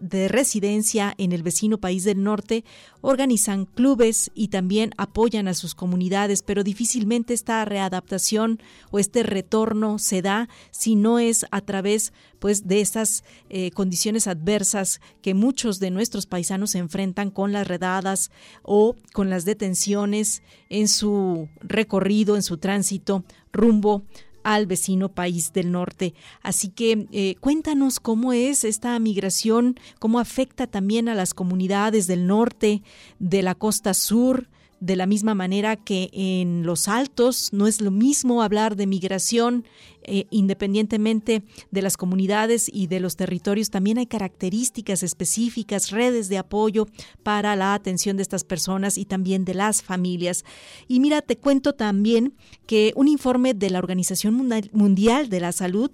de, 0.00 0.28
residencia 0.28 1.14
en 1.18 1.32
el 1.32 1.42
vecino 1.42 1.78
país 1.78 2.04
del 2.04 2.22
norte, 2.22 2.64
organizan 3.02 3.66
clubes 3.66 4.30
y 4.34 4.48
también 4.48 4.92
apoyan 4.96 5.46
a 5.48 5.54
sus 5.54 5.74
comunidades, 5.74 6.42
pero 6.42 6.64
difícilmente 6.64 7.34
esta 7.34 7.64
readaptación 7.64 8.60
o 8.90 8.98
este 8.98 9.22
retorno 9.22 9.98
se 9.98 10.22
da 10.22 10.48
si 10.70 10.96
no 10.96 11.18
es 11.18 11.44
a 11.50 11.60
través 11.60 12.12
pues 12.40 12.66
de 12.66 12.80
esas 12.80 13.22
eh, 13.48 13.70
condiciones 13.70 14.26
adversas 14.26 15.00
que 15.22 15.34
muchos 15.34 15.78
de 15.78 15.92
nuestros 15.92 16.26
paisanos 16.26 16.74
enfrentan 16.74 17.30
con 17.30 17.52
las 17.52 17.68
redadas 17.68 18.32
o 18.62 18.96
con 19.12 19.30
las 19.30 19.44
detenciones 19.44 20.42
en 20.68 20.88
su 20.88 21.48
recorrido, 21.60 22.34
en 22.34 22.42
su 22.42 22.58
tránsito 22.58 23.24
rumbo 23.52 24.02
al 24.42 24.66
vecino 24.66 25.10
país 25.10 25.52
del 25.52 25.70
norte. 25.70 26.14
Así 26.42 26.70
que 26.70 27.06
eh, 27.12 27.36
cuéntanos 27.40 28.00
cómo 28.00 28.32
es 28.32 28.64
esta 28.64 28.98
migración, 28.98 29.78
cómo 29.98 30.18
afecta 30.18 30.66
también 30.66 31.08
a 31.08 31.14
las 31.14 31.34
comunidades 31.34 32.06
del 32.06 32.26
norte, 32.26 32.82
de 33.18 33.42
la 33.42 33.54
costa 33.54 33.94
sur, 33.94 34.48
de 34.80 34.96
la 34.96 35.06
misma 35.06 35.34
manera 35.34 35.76
que 35.76 36.10
en 36.12 36.64
los 36.64 36.88
altos 36.88 37.52
no 37.52 37.66
es 37.66 37.80
lo 37.80 37.90
mismo 37.90 38.42
hablar 38.42 38.76
de 38.76 38.86
migración 38.86 39.64
eh, 40.02 40.26
independientemente 40.30 41.42
de 41.70 41.82
las 41.82 41.98
comunidades 41.98 42.70
y 42.72 42.86
de 42.86 43.00
los 43.00 43.16
territorios, 43.16 43.68
también 43.68 43.98
hay 43.98 44.06
características 44.06 45.02
específicas, 45.02 45.90
redes 45.90 46.30
de 46.30 46.38
apoyo 46.38 46.86
para 47.22 47.54
la 47.54 47.74
atención 47.74 48.16
de 48.16 48.22
estas 48.22 48.44
personas 48.44 48.96
y 48.96 49.04
también 49.04 49.44
de 49.44 49.54
las 49.54 49.82
familias. 49.82 50.44
Y 50.88 51.00
mira, 51.00 51.20
te 51.20 51.36
cuento 51.36 51.74
también 51.74 52.34
que 52.66 52.92
un 52.96 53.08
informe 53.08 53.52
de 53.52 53.68
la 53.68 53.78
Organización 53.78 54.48
Mundial 54.72 55.28
de 55.28 55.40
la 55.40 55.52
Salud 55.52 55.90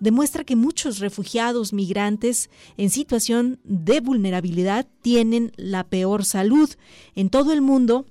demuestra 0.00 0.44
que 0.44 0.56
muchos 0.56 0.98
refugiados 0.98 1.72
migrantes 1.72 2.50
en 2.76 2.90
situación 2.90 3.60
de 3.62 4.00
vulnerabilidad 4.00 4.86
tienen 5.00 5.52
la 5.56 5.84
peor 5.84 6.24
salud. 6.24 6.68
En 7.14 7.30
todo 7.30 7.52
el 7.52 7.62
mundo, 7.62 8.04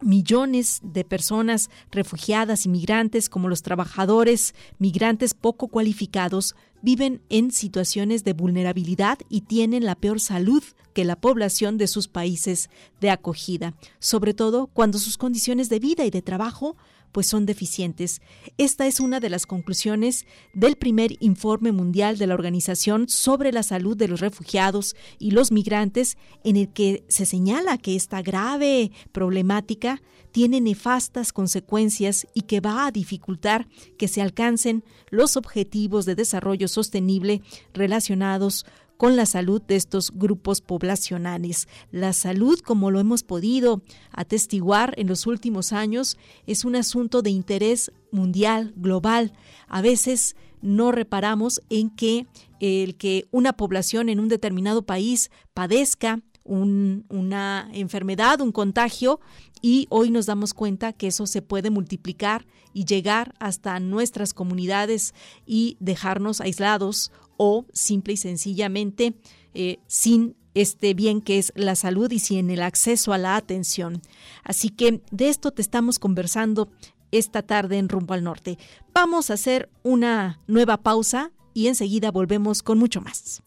millones 0.00 0.80
de 0.82 1.04
personas 1.04 1.70
refugiadas 1.90 2.66
y 2.66 2.68
migrantes, 2.68 3.28
como 3.28 3.48
los 3.48 3.62
trabajadores 3.62 4.54
migrantes 4.78 5.34
poco 5.34 5.68
cualificados, 5.68 6.54
viven 6.82 7.20
en 7.28 7.50
situaciones 7.50 8.24
de 8.24 8.32
vulnerabilidad 8.32 9.18
y 9.28 9.42
tienen 9.42 9.84
la 9.84 9.96
peor 9.96 10.20
salud 10.20 10.62
que 10.94 11.04
la 11.04 11.16
población 11.16 11.78
de 11.78 11.88
sus 11.88 12.08
países 12.08 12.70
de 13.00 13.10
acogida, 13.10 13.74
sobre 13.98 14.34
todo 14.34 14.68
cuando 14.68 14.98
sus 14.98 15.16
condiciones 15.16 15.68
de 15.68 15.80
vida 15.80 16.04
y 16.04 16.10
de 16.10 16.22
trabajo 16.22 16.76
pues 17.12 17.26
son 17.26 17.46
deficientes. 17.46 18.20
Esta 18.56 18.86
es 18.86 19.00
una 19.00 19.20
de 19.20 19.30
las 19.30 19.46
conclusiones 19.46 20.26
del 20.52 20.76
primer 20.76 21.12
informe 21.20 21.72
mundial 21.72 22.18
de 22.18 22.26
la 22.26 22.34
Organización 22.34 23.08
sobre 23.08 23.52
la 23.52 23.62
Salud 23.62 23.96
de 23.96 24.08
los 24.08 24.20
Refugiados 24.20 24.96
y 25.18 25.30
los 25.30 25.52
Migrantes, 25.52 26.16
en 26.44 26.56
el 26.56 26.68
que 26.72 27.04
se 27.08 27.26
señala 27.26 27.78
que 27.78 27.96
esta 27.96 28.22
grave 28.22 28.90
problemática 29.12 30.00
tiene 30.32 30.60
nefastas 30.60 31.32
consecuencias 31.32 32.26
y 32.34 32.42
que 32.42 32.60
va 32.60 32.86
a 32.86 32.92
dificultar 32.92 33.66
que 33.96 34.08
se 34.08 34.22
alcancen 34.22 34.84
los 35.10 35.36
objetivos 35.36 36.04
de 36.04 36.14
desarrollo 36.14 36.68
sostenible 36.68 37.42
relacionados 37.72 38.66
con 38.98 39.16
la 39.16 39.24
salud 39.24 39.62
de 39.62 39.76
estos 39.76 40.10
grupos 40.10 40.60
poblacionales. 40.60 41.68
La 41.90 42.12
salud, 42.12 42.58
como 42.58 42.90
lo 42.90 43.00
hemos 43.00 43.22
podido 43.22 43.80
atestiguar 44.12 44.92
en 44.98 45.06
los 45.06 45.26
últimos 45.26 45.72
años, 45.72 46.18
es 46.46 46.66
un 46.66 46.76
asunto 46.76 47.22
de 47.22 47.30
interés 47.30 47.90
mundial, 48.10 48.74
global. 48.76 49.32
A 49.68 49.80
veces 49.80 50.36
no 50.60 50.92
reparamos 50.92 51.62
en 51.70 51.88
que 51.88 52.26
el 52.60 52.96
que 52.96 53.26
una 53.30 53.52
población 53.54 54.08
en 54.08 54.18
un 54.18 54.28
determinado 54.28 54.82
país 54.82 55.30
padezca 55.54 56.20
una 56.48 57.68
enfermedad, 57.72 58.40
un 58.40 58.52
contagio, 58.52 59.20
y 59.60 59.86
hoy 59.90 60.10
nos 60.10 60.26
damos 60.26 60.54
cuenta 60.54 60.92
que 60.92 61.08
eso 61.08 61.26
se 61.26 61.42
puede 61.42 61.70
multiplicar 61.70 62.46
y 62.72 62.84
llegar 62.84 63.34
hasta 63.38 63.78
nuestras 63.80 64.34
comunidades 64.34 65.14
y 65.46 65.76
dejarnos 65.80 66.40
aislados 66.40 67.12
o 67.36 67.66
simple 67.72 68.14
y 68.14 68.16
sencillamente 68.16 69.14
eh, 69.54 69.78
sin 69.86 70.36
este 70.54 70.94
bien 70.94 71.20
que 71.20 71.38
es 71.38 71.52
la 71.54 71.76
salud 71.76 72.10
y 72.10 72.18
sin 72.18 72.50
el 72.50 72.62
acceso 72.62 73.12
a 73.12 73.18
la 73.18 73.36
atención. 73.36 74.02
Así 74.42 74.70
que 74.70 75.02
de 75.10 75.28
esto 75.28 75.52
te 75.52 75.62
estamos 75.62 75.98
conversando 75.98 76.68
esta 77.10 77.42
tarde 77.42 77.78
en 77.78 77.88
Rumbo 77.88 78.14
al 78.14 78.24
Norte. 78.24 78.58
Vamos 78.92 79.30
a 79.30 79.34
hacer 79.34 79.70
una 79.82 80.40
nueva 80.46 80.78
pausa 80.78 81.32
y 81.54 81.68
enseguida 81.68 82.10
volvemos 82.10 82.62
con 82.62 82.78
mucho 82.78 83.00
más. 83.00 83.42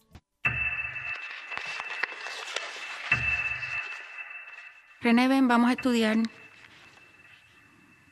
René, 5.02 5.26
ven, 5.26 5.48
vamos 5.48 5.68
a 5.68 5.72
estudiar. 5.72 6.16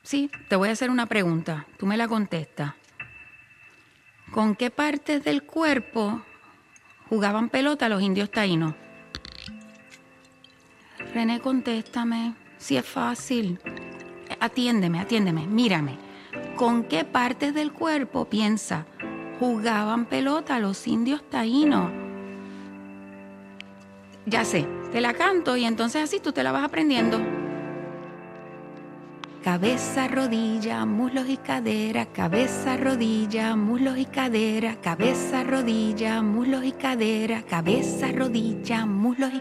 Sí, 0.03 0.29
te 0.49 0.57
voy 0.57 0.71
a 0.71 0.73
hacer 0.73 0.91
una 0.91 1.07
pregunta. 1.07 1.67
Tú 1.77 1.87
me 1.87 1.97
la 1.97 2.09
contestas. 2.09 2.75
¿Con 4.33 4.57
qué 4.57 4.71
partes 4.73 5.23
del 5.23 5.45
cuerpo 5.45 6.23
jugaban 7.09 7.49
pelota 7.49 7.89
los 7.89 8.03
indios 8.03 8.31
taínos? 8.33 8.75
René, 11.15 11.39
contéstame. 11.39 12.35
Si 12.59 12.77
es 12.77 12.87
fácil. 12.87 13.61
Atiéndeme, 14.41 14.99
atiéndeme, 14.99 15.47
mírame. 15.47 15.97
¿Con 16.57 16.83
qué 16.83 17.05
partes 17.05 17.55
del 17.55 17.73
cuerpo 17.73 18.25
piensa 18.25 18.87
jugaban 19.39 20.07
pelota 20.07 20.59
los 20.59 20.89
indios 20.89 21.29
taínos? 21.31 21.93
Ya 24.27 24.45
sé, 24.45 24.67
te 24.91 25.01
la 25.01 25.15
canto 25.15 25.57
y 25.57 25.65
entonces 25.65 26.03
así 26.03 26.21
tú 26.21 26.33
te 26.33 26.43
la 26.43 26.53
vas 26.53 26.65
aprendiendo. 26.65 27.21
Cabeza, 29.43 30.07
rodilla, 30.07 30.85
muslos 30.85 31.27
y 31.29 31.39
cadera, 31.39 32.05
cabeza, 32.07 32.77
rodilla, 32.77 33.57
muslos 33.57 33.97
y 33.97 34.05
cadera, 34.05 34.77
cabeza, 34.77 35.45
rodilla, 35.45 36.21
muslos 36.21 36.65
y 36.65 36.73
cadera, 36.73 37.43
cabeza, 37.43 38.13
rodilla, 38.13 38.85
muslos 38.85 39.33
y 39.33 39.41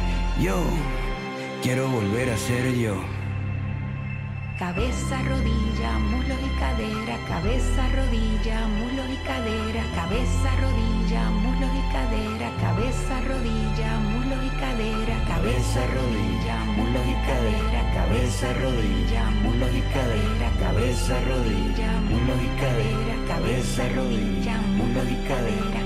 Yo 0.41 0.57
quiero 1.61 1.87
volver 1.87 2.31
a 2.31 2.35
ser 2.35 2.73
yo. 2.73 2.95
Cabeza, 4.57 5.21
rodilla, 5.29 5.99
muslos 5.99 6.39
y 6.41 6.59
cadera, 6.59 7.15
cabeza, 7.27 7.81
rodilla, 7.95 8.67
muslos 8.67 9.05
y 9.07 9.17
cadera, 9.27 9.83
cabeza, 9.93 10.49
rodilla, 10.61 11.29
muslos 11.29 11.69
y 11.77 11.93
cadera, 11.93 12.49
cabeza, 12.59 13.21
rodilla, 13.21 13.99
muslos 14.09 14.41
y 14.41 14.49
cadera, 14.57 15.15
cabeza, 15.29 15.85
rodilla, 15.93 16.57
muslos 16.73 17.05
y 17.05 17.13
cadera, 17.21 17.81
cabeza, 17.93 18.53
rodilla, 18.63 19.29
muslos 19.45 19.71
y 19.75 19.81
cadera, 19.93 20.49
cabeza, 20.59 21.21
rodilla, 21.29 21.91
muslos 22.09 22.41
y 22.41 22.49
cadera, 22.61 23.15
cabeza, 23.27 23.83
rodilla, 23.95 24.57
muslos 24.73 25.05
y 25.05 25.17
cadera. 25.27 25.81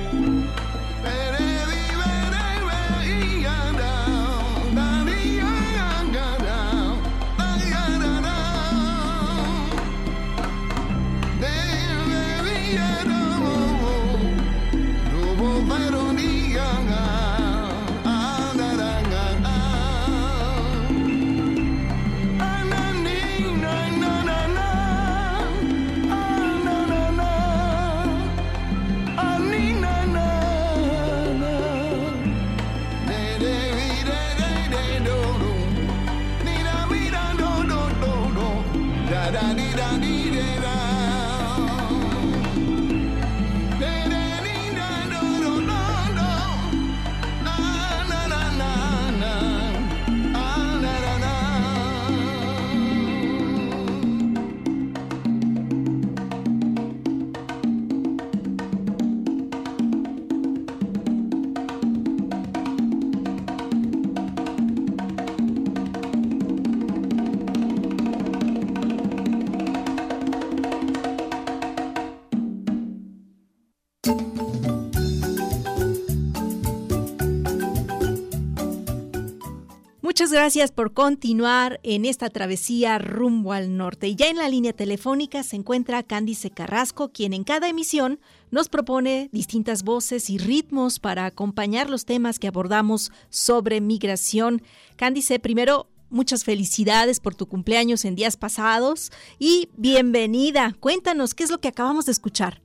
Muchas 80.25 80.39
gracias 80.39 80.71
por 80.71 80.91
continuar 80.91 81.79
en 81.83 82.03
esta 82.03 82.31
travesía 82.31 82.97
rumbo 82.97 83.53
al 83.53 83.77
norte. 83.77 84.07
Y 84.07 84.15
ya 84.15 84.25
en 84.25 84.37
la 84.37 84.49
línea 84.49 84.73
telefónica 84.73 85.43
se 85.43 85.55
encuentra 85.55 86.01
Cándice 86.01 86.49
Carrasco, 86.49 87.11
quien 87.11 87.31
en 87.31 87.43
cada 87.43 87.69
emisión 87.69 88.19
nos 88.49 88.67
propone 88.67 89.29
distintas 89.31 89.83
voces 89.83 90.31
y 90.31 90.39
ritmos 90.39 90.97
para 90.97 91.25
acompañar 91.25 91.91
los 91.91 92.05
temas 92.05 92.39
que 92.39 92.47
abordamos 92.47 93.11
sobre 93.29 93.81
migración. 93.81 94.63
Cándice, 94.95 95.37
primero, 95.37 95.91
muchas 96.09 96.43
felicidades 96.43 97.19
por 97.19 97.35
tu 97.35 97.45
cumpleaños 97.45 98.03
en 98.03 98.15
días 98.15 98.35
pasados 98.35 99.11
y 99.37 99.69
bienvenida. 99.77 100.73
Cuéntanos, 100.79 101.35
¿qué 101.35 101.43
es 101.43 101.51
lo 101.51 101.61
que 101.61 101.67
acabamos 101.67 102.07
de 102.07 102.13
escuchar? 102.13 102.63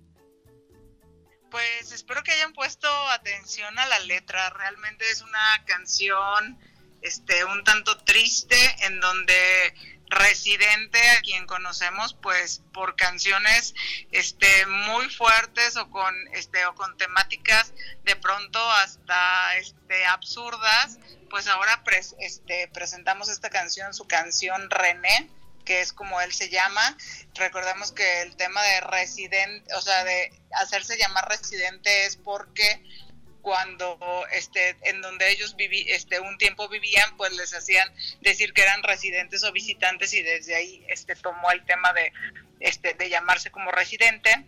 Pues 1.50 1.92
espero 1.92 2.22
que 2.22 2.32
hayan 2.32 2.54
puesto 2.54 2.88
atención 3.12 3.78
a 3.78 3.86
la 3.86 3.98
letra. 4.00 4.48
Realmente 4.48 5.04
es 5.12 5.20
una 5.20 5.62
canción 5.66 6.58
este, 7.02 7.44
un 7.44 7.64
tanto 7.64 7.96
triste, 7.98 8.56
en 8.80 9.00
donde 9.00 9.74
residente 10.10 10.98
a 11.10 11.20
quien 11.20 11.46
conocemos 11.46 12.14
pues 12.14 12.62
por 12.72 12.96
canciones 12.96 13.74
este 14.10 14.66
muy 14.66 15.08
fuertes 15.08 15.76
o 15.76 15.88
con 15.88 16.12
este 16.32 16.66
o 16.66 16.74
con 16.74 16.96
temáticas 16.96 17.72
de 18.02 18.16
pronto 18.16 18.58
hasta 18.72 19.56
este 19.56 20.04
absurdas 20.06 20.98
pues 21.30 21.46
ahora 21.46 21.80
este 22.18 22.66
presentamos 22.74 23.28
esta 23.28 23.50
canción 23.50 23.94
su 23.94 24.08
canción 24.08 24.68
René 24.68 25.30
que 25.64 25.80
es 25.80 25.92
como 25.92 26.20
él 26.20 26.32
se 26.32 26.48
llama. 26.48 26.96
Recordemos 27.34 27.92
que 27.92 28.22
el 28.22 28.34
tema 28.34 28.60
de 28.62 28.80
residente 28.80 29.72
o 29.74 29.80
sea 29.80 30.02
de 30.02 30.32
hacerse 30.52 30.96
llamar 30.98 31.28
residente 31.28 32.06
es 32.06 32.16
porque 32.16 32.82
cuando 33.42 33.98
este 34.32 34.76
en 34.82 35.00
donde 35.00 35.30
ellos 35.30 35.56
viví 35.56 35.84
este 35.88 36.20
un 36.20 36.38
tiempo 36.38 36.68
vivían 36.68 37.16
pues 37.16 37.32
les 37.32 37.54
hacían 37.54 37.92
decir 38.20 38.52
que 38.52 38.62
eran 38.62 38.82
residentes 38.82 39.44
o 39.44 39.52
visitantes 39.52 40.14
y 40.14 40.22
desde 40.22 40.54
ahí 40.54 40.84
este 40.88 41.14
tomó 41.16 41.50
el 41.50 41.64
tema 41.64 41.92
de 41.92 42.12
este 42.60 42.94
de 42.94 43.08
llamarse 43.08 43.50
como 43.50 43.70
residente. 43.70 44.44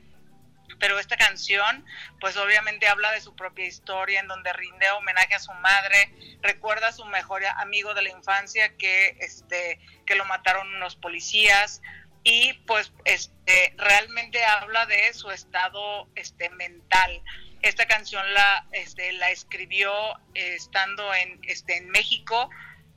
Pero 0.78 0.98
esta 0.98 1.16
canción 1.16 1.84
pues 2.20 2.36
obviamente 2.36 2.88
habla 2.88 3.12
de 3.12 3.20
su 3.20 3.36
propia 3.36 3.66
historia 3.66 4.20
en 4.20 4.28
donde 4.28 4.52
rinde 4.52 4.90
homenaje 4.90 5.34
a 5.34 5.38
su 5.38 5.52
madre 5.54 6.12
recuerda 6.40 6.88
a 6.88 6.92
su 6.92 7.04
mejor 7.04 7.44
amigo 7.44 7.94
de 7.94 8.02
la 8.02 8.10
infancia 8.10 8.76
que 8.76 9.16
este 9.20 9.78
que 10.06 10.14
lo 10.14 10.24
mataron 10.24 10.74
unos 10.76 10.96
policías. 10.96 11.82
Y 12.24 12.52
pues 12.68 12.92
este 13.04 13.74
realmente 13.76 14.44
habla 14.44 14.86
de 14.86 15.12
su 15.12 15.30
estado 15.32 16.08
este 16.14 16.50
mental 16.50 17.20
esta 17.62 17.86
canción 17.86 18.22
la, 18.34 18.66
este, 18.72 19.12
la 19.12 19.30
escribió 19.30 19.92
eh, 20.34 20.54
estando 20.56 21.14
en, 21.14 21.40
este, 21.44 21.76
en 21.76 21.88
México, 21.90 22.50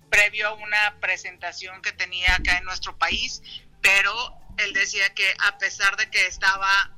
previo 0.09 0.49
a 0.49 0.53
una 0.53 0.99
presentación 0.99 1.81
que 1.81 1.91
tenía 1.91 2.35
acá 2.35 2.57
en 2.57 2.65
nuestro 2.65 2.97
país, 2.97 3.41
pero 3.81 4.13
él 4.57 4.73
decía 4.73 5.13
que 5.13 5.33
a 5.39 5.57
pesar 5.57 5.95
de 5.97 6.09
que 6.09 6.25
estaba 6.25 6.91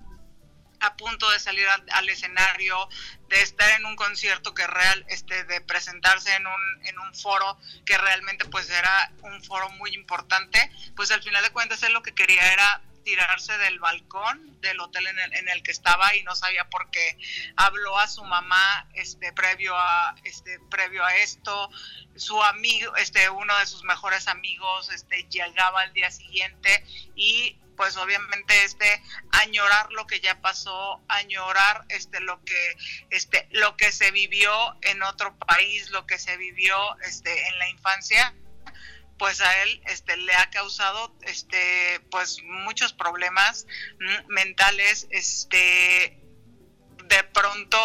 a 0.80 0.96
punto 0.96 1.30
de 1.32 1.40
salir 1.40 1.66
al, 1.92 2.10
escenario, 2.10 2.88
de 3.30 3.42
estar 3.42 3.70
en 3.80 3.86
un 3.86 3.96
concierto 3.96 4.54
que 4.54 4.66
real, 4.68 5.06
este, 5.10 5.44
de 5.46 5.60
presentarse 5.62 6.34
en 6.36 6.46
un, 6.46 6.86
en 6.86 7.00
un 7.00 7.16
foro 7.16 7.58
que 7.86 7.98
realmente 7.98 8.46
pues 8.46 8.70
era 8.70 9.12
un 9.24 9.44
foro 9.44 9.70
muy 9.72 9.94
importante, 9.96 10.72
pues 10.96 11.12
al 11.12 11.24
final 11.24 11.44
de 11.44 11.50
cuentas 11.50 11.82
él 11.84 11.94
lo 11.94 12.04
que 12.04 12.14
quería 12.14 12.54
era 12.54 12.82
tirarse 13.08 13.58
del 13.60 13.80
balcón 13.80 14.60
del 14.60 14.82
hotel 14.82 15.08
en 15.08 15.18
el, 15.18 15.34
en 15.36 15.48
el 15.48 15.64
que 15.64 15.72
estaba 15.72 16.14
y 16.18 16.24
no 16.24 16.36
sabía 16.36 16.70
por 16.70 16.92
qué 16.92 17.18
habló 17.56 17.98
a 17.98 18.06
su 18.06 18.22
mamá 18.26 18.86
este 18.96 19.32
previo 19.32 19.74
a 19.78 20.14
este 20.26 20.60
previo 20.70 21.06
a 21.06 21.16
esto. 21.16 21.70
Su 22.18 22.44
amigo 22.44 22.94
este 22.98 23.30
uno 23.30 23.58
de 23.60 23.66
sus 23.66 23.86
mejores 23.86 24.28
amigos 24.28 24.92
este 24.92 25.24
llegaba 25.30 25.84
al 25.84 25.94
día 25.94 26.12
siguiente 26.12 26.84
y 27.16 27.58
pues 27.78 27.96
obviamente 27.96 28.66
este 28.66 29.02
añorar 29.32 29.90
lo 29.94 30.06
que 30.06 30.20
ya 30.20 30.42
pasó, 30.42 31.02
añorar 31.08 31.86
este 31.88 32.20
lo 32.20 32.44
que 32.44 32.76
este 33.10 33.48
lo 33.52 33.78
que 33.78 33.94
se 33.94 34.12
vivió 34.12 34.52
en 34.82 35.02
otro 35.04 35.34
país, 35.38 35.92
lo 35.92 36.06
que 36.06 36.20
se 36.20 36.36
vivió 36.36 36.76
este 37.04 37.48
en 37.48 37.58
la 37.58 37.70
infancia 37.70 38.36
pues 39.18 39.42
a 39.42 39.64
él 39.64 39.82
este 39.86 40.18
le 40.18 40.34
ha 40.34 40.50
causado 40.50 41.16
este 41.22 42.00
pues 42.12 42.42
muchos 42.44 42.94
problemas 42.94 43.66
mm, 44.00 44.32
mentales 44.32 45.08
este 45.12 46.22
de 47.06 47.24
pronto 47.34 47.78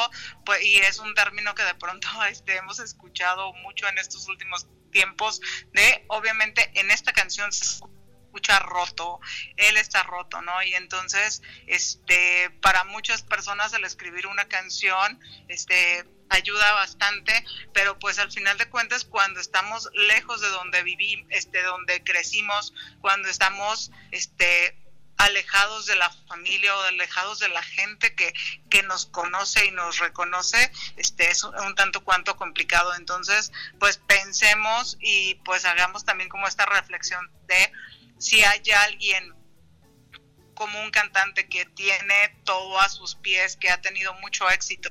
pues 0.44 0.62
y 0.62 0.78
es 0.78 0.98
un 0.98 1.14
término 1.14 1.54
que 1.54 1.62
de 1.62 1.74
pronto 1.74 2.08
este 2.30 2.56
hemos 2.56 2.78
escuchado 2.78 3.52
mucho 3.54 3.88
en 3.88 3.98
estos 3.98 4.28
últimos 4.28 4.66
tiempos 4.90 5.40
de 5.72 6.04
obviamente 6.08 6.70
en 6.74 6.90
esta 6.90 7.12
canción 7.12 7.50
se 7.52 7.64
escucha 7.64 8.60
roto, 8.60 9.20
él 9.58 9.76
está 9.76 10.04
roto, 10.04 10.40
¿no? 10.40 10.62
Y 10.62 10.74
entonces, 10.74 11.42
este, 11.66 12.48
para 12.62 12.84
muchas 12.84 13.22
personas 13.22 13.74
al 13.74 13.84
escribir 13.84 14.26
una 14.26 14.46
canción, 14.46 15.20
este, 15.48 16.06
ayuda 16.32 16.72
bastante, 16.72 17.44
pero 17.72 17.98
pues 17.98 18.18
al 18.18 18.32
final 18.32 18.58
de 18.58 18.68
cuentas 18.68 19.04
cuando 19.04 19.40
estamos 19.40 19.88
lejos 19.94 20.40
de 20.40 20.48
donde 20.48 20.82
vivimos, 20.82 21.26
este, 21.30 21.62
donde 21.62 22.02
crecimos, 22.02 22.72
cuando 23.00 23.28
estamos, 23.28 23.90
este, 24.10 24.76
alejados 25.18 25.86
de 25.86 25.94
la 25.96 26.10
familia 26.28 26.76
o 26.76 26.82
alejados 26.82 27.38
de 27.38 27.48
la 27.48 27.62
gente 27.62 28.14
que, 28.14 28.32
que 28.68 28.82
nos 28.82 29.06
conoce 29.06 29.66
y 29.66 29.70
nos 29.70 29.98
reconoce, 29.98 30.72
este 30.96 31.30
es 31.30 31.44
un, 31.44 31.74
tanto 31.76 32.02
cuanto 32.02 32.36
complicado. 32.36 32.94
Entonces, 32.94 33.52
pues 33.78 33.98
pensemos 33.98 34.96
y 35.00 35.36
pues 35.44 35.64
hagamos 35.64 36.04
también 36.04 36.28
como 36.28 36.48
esta 36.48 36.66
reflexión 36.66 37.30
de 37.46 37.72
si 38.18 38.42
hay 38.42 38.62
alguien 38.72 39.34
como 40.62 40.80
un 40.80 40.92
cantante 40.92 41.48
que 41.48 41.64
tiene 41.64 42.38
todo 42.44 42.78
a 42.78 42.88
sus 42.88 43.16
pies, 43.16 43.56
que 43.56 43.68
ha 43.68 43.80
tenido 43.80 44.14
mucho 44.20 44.48
éxito 44.48 44.90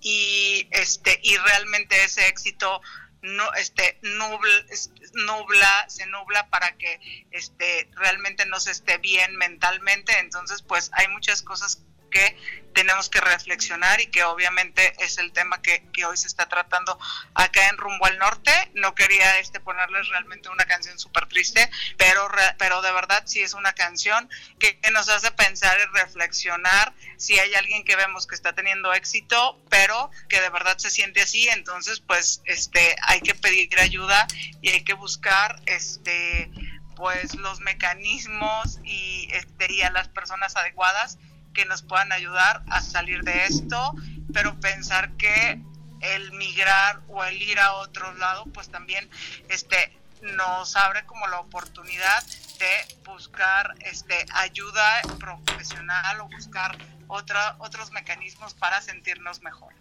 y 0.00 0.66
este 0.70 1.20
y 1.22 1.36
realmente 1.36 2.02
ese 2.02 2.26
éxito 2.26 2.80
no 3.20 3.52
este 3.52 3.98
nubla, 4.00 5.84
se 5.90 6.06
nubla 6.06 6.48
para 6.48 6.74
que 6.78 7.26
este 7.32 7.90
realmente 7.96 8.46
no 8.46 8.58
se 8.60 8.70
esté 8.70 8.96
bien 8.96 9.36
mentalmente. 9.36 10.18
Entonces 10.20 10.62
pues 10.62 10.90
hay 10.94 11.08
muchas 11.08 11.42
cosas 11.42 11.82
que 12.10 12.36
tenemos 12.72 13.08
que 13.08 13.20
reflexionar 13.20 14.00
y 14.00 14.06
que 14.06 14.24
obviamente 14.24 14.94
es 14.98 15.18
el 15.18 15.32
tema 15.32 15.60
que, 15.62 15.82
hoy 16.06 16.16
se 16.16 16.28
está 16.28 16.48
tratando 16.48 16.98
acá 17.34 17.68
en 17.68 17.76
Rumbo 17.76 18.06
al 18.06 18.18
Norte. 18.18 18.52
No 18.74 18.94
quería 18.94 19.38
este 19.38 19.60
ponerles 19.60 20.08
realmente 20.08 20.48
una 20.48 20.64
canción 20.64 20.98
súper 20.98 21.26
triste, 21.26 21.70
pero, 21.98 22.28
pero 22.58 22.80
de 22.80 22.92
verdad 22.92 23.22
sí 23.26 23.40
es 23.40 23.54
una 23.54 23.74
canción 23.74 24.28
que, 24.58 24.78
nos 24.92 25.08
hace 25.08 25.30
pensar 25.30 25.78
y 25.78 25.98
reflexionar 25.98 26.92
si 27.16 27.38
hay 27.38 27.54
alguien 27.54 27.84
que 27.84 27.94
vemos 27.96 28.26
que 28.26 28.34
está 28.34 28.54
teniendo 28.54 28.92
éxito, 28.92 29.62
pero 29.68 30.10
que 30.28 30.40
de 30.40 30.48
verdad 30.50 30.78
se 30.78 30.90
siente 30.90 31.22
así, 31.22 31.48
entonces 31.48 32.00
pues 32.00 32.42
este 32.44 32.96
hay 33.02 33.20
que 33.20 33.34
pedir 33.34 33.78
ayuda 33.78 34.26
y 34.62 34.70
hay 34.70 34.82
que 34.82 34.94
buscar 34.94 35.60
este 35.66 36.50
pues 36.96 37.36
los 37.36 37.60
mecanismos 37.60 38.80
y 38.84 39.28
este 39.30 39.72
y 39.72 39.82
a 39.82 39.90
las 39.90 40.08
personas 40.08 40.56
adecuadas 40.56 41.18
que 41.52 41.64
nos 41.64 41.82
puedan 41.82 42.12
ayudar 42.12 42.62
a 42.68 42.80
salir 42.80 43.22
de 43.22 43.44
esto, 43.44 43.94
pero 44.32 44.58
pensar 44.60 45.12
que 45.16 45.60
el 46.00 46.32
migrar 46.32 47.00
o 47.08 47.24
el 47.24 47.40
ir 47.40 47.58
a 47.60 47.74
otro 47.74 48.12
lado, 48.14 48.44
pues 48.52 48.70
también 48.70 49.08
este 49.48 49.96
nos 50.22 50.76
abre 50.76 51.04
como 51.06 51.26
la 51.28 51.40
oportunidad 51.40 52.22
de 52.58 52.98
buscar 53.04 53.74
este 53.80 54.26
ayuda 54.34 55.00
profesional 55.18 56.20
o 56.20 56.28
buscar 56.28 56.76
otra, 57.08 57.56
otros 57.58 57.90
mecanismos 57.90 58.54
para 58.54 58.80
sentirnos 58.80 59.40
mejor. 59.40 59.72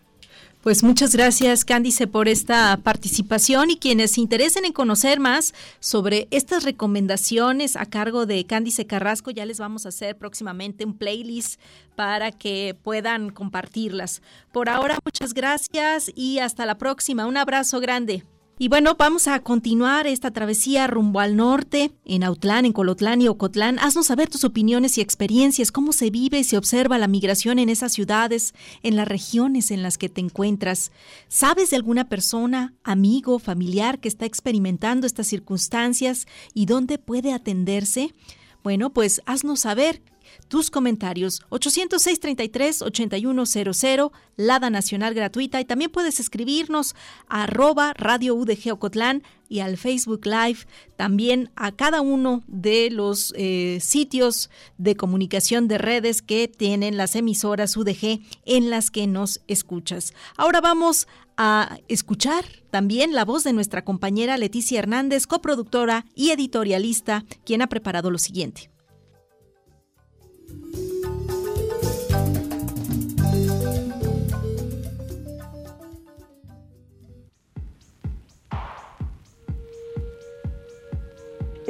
Pues 0.62 0.84
muchas 0.84 1.16
gracias, 1.16 1.64
Cándice, 1.64 2.06
por 2.06 2.28
esta 2.28 2.78
participación 2.84 3.70
y 3.70 3.78
quienes 3.78 4.12
se 4.12 4.22
interesen 4.22 4.66
en 4.66 4.74
conocer 4.74 5.22
más 5.22 5.54
sobre 5.80 6.28
estas 6.32 6.64
recomendaciones 6.64 7.78
a 7.78 7.86
cargo 7.86 8.26
de 8.26 8.46
Cándice 8.46 8.86
Carrasco, 8.86 9.32
ya 9.32 9.46
les 9.46 9.58
vamos 9.58 9.86
a 9.86 9.90
hacer 9.90 10.18
próximamente 10.18 10.84
un 10.84 10.98
playlist 10.98 11.62
para 11.96 12.34
que 12.34 12.76
puedan 12.84 13.30
compartirlas. 13.30 14.22
Por 14.52 14.68
ahora, 14.68 15.00
muchas 15.06 15.34
gracias 15.34 16.12
y 16.14 16.40
hasta 16.40 16.66
la 16.66 16.78
próxima. 16.78 17.26
Un 17.26 17.38
abrazo 17.38 17.80
grande. 17.80 18.26
Y 18.62 18.68
bueno, 18.68 18.96
vamos 19.00 19.30
a 19.30 19.40
continuar 19.40 20.06
esta 20.06 20.32
travesía 20.32 20.86
rumbo 20.86 21.22
al 21.22 21.38
norte, 21.38 21.94
en 22.04 22.26
Autlán, 22.26 22.66
en 22.66 22.74
Colotlán 22.74 23.22
y 23.22 23.30
Ocotlán. 23.30 23.80
Haznos 23.80 24.08
saber 24.08 24.28
tus 24.28 24.44
opiniones 24.44 24.98
y 24.98 25.02
experiencias, 25.02 25.72
cómo 25.72 25.94
se 25.94 26.10
vive 26.10 26.40
y 26.40 26.44
se 26.44 26.58
observa 26.58 26.98
la 26.98 27.08
migración 27.08 27.58
en 27.58 27.70
esas 27.70 27.94
ciudades, 27.94 28.54
en 28.84 28.98
las 28.98 29.08
regiones 29.08 29.72
en 29.72 29.82
las 29.82 29.98
que 29.98 30.10
te 30.10 30.20
encuentras. 30.20 30.92
¿Sabes 31.30 31.70
de 31.70 31.78
alguna 31.78 32.10
persona, 32.10 32.74
amigo, 32.84 33.40
familiar 33.40 34.00
que 34.00 34.10
está 34.10 34.26
experimentando 34.26 35.08
estas 35.08 35.28
circunstancias 35.28 36.28
y 36.54 36.66
dónde 36.66 36.98
puede 36.98 37.32
atenderse? 37.32 38.14
Bueno, 38.62 38.90
pues 38.90 39.22
haznos 39.26 39.62
saber 39.62 40.02
tus 40.48 40.72
comentarios 40.72 41.42
806-33-8100, 41.50 44.12
Lada 44.36 44.70
Nacional 44.70 45.14
Gratuita 45.14 45.60
y 45.60 45.66
también 45.66 45.92
puedes 45.92 46.20
escribirnos 46.20 46.96
a 47.28 47.44
arroba 47.44 47.94
Radio 47.94 48.36
UDG 48.36 48.74
Ocotlán 48.74 49.24
y 49.50 49.60
al 49.60 49.78
Facebook 49.78 50.26
Live, 50.26 50.60
también 50.96 51.52
a 51.56 51.72
cada 51.72 52.02
uno 52.02 52.44
de 52.48 52.90
los 52.92 53.34
eh, 53.36 53.80
sitios 53.82 54.50
de 54.78 54.96
comunicación 54.96 55.68
de 55.68 55.78
redes 55.78 56.22
que 56.22 56.48
tienen 56.48 56.98
las 56.98 57.16
emisoras 57.16 57.76
UDG 57.76 58.22
en 58.46 58.70
las 58.70 58.92
que 58.92 59.08
nos 59.08 59.42
escuchas. 59.48 60.14
Ahora 60.38 60.62
vamos 60.62 61.08
a 61.36 61.78
escuchar 61.88 62.46
también 62.70 63.14
la 63.14 63.26
voz 63.26 63.44
de 63.44 63.54
nuestra 63.54 63.84
compañera 63.84 64.38
Leticia 64.38 64.80
Hernández, 64.80 65.26
coproductora 65.26 66.06
y 66.14 66.32
editorialista, 66.32 67.26
quien 67.46 67.62
ha 67.62 67.68
preparado 67.68 68.12
lo 68.12 68.18
siguiente. 68.18 68.70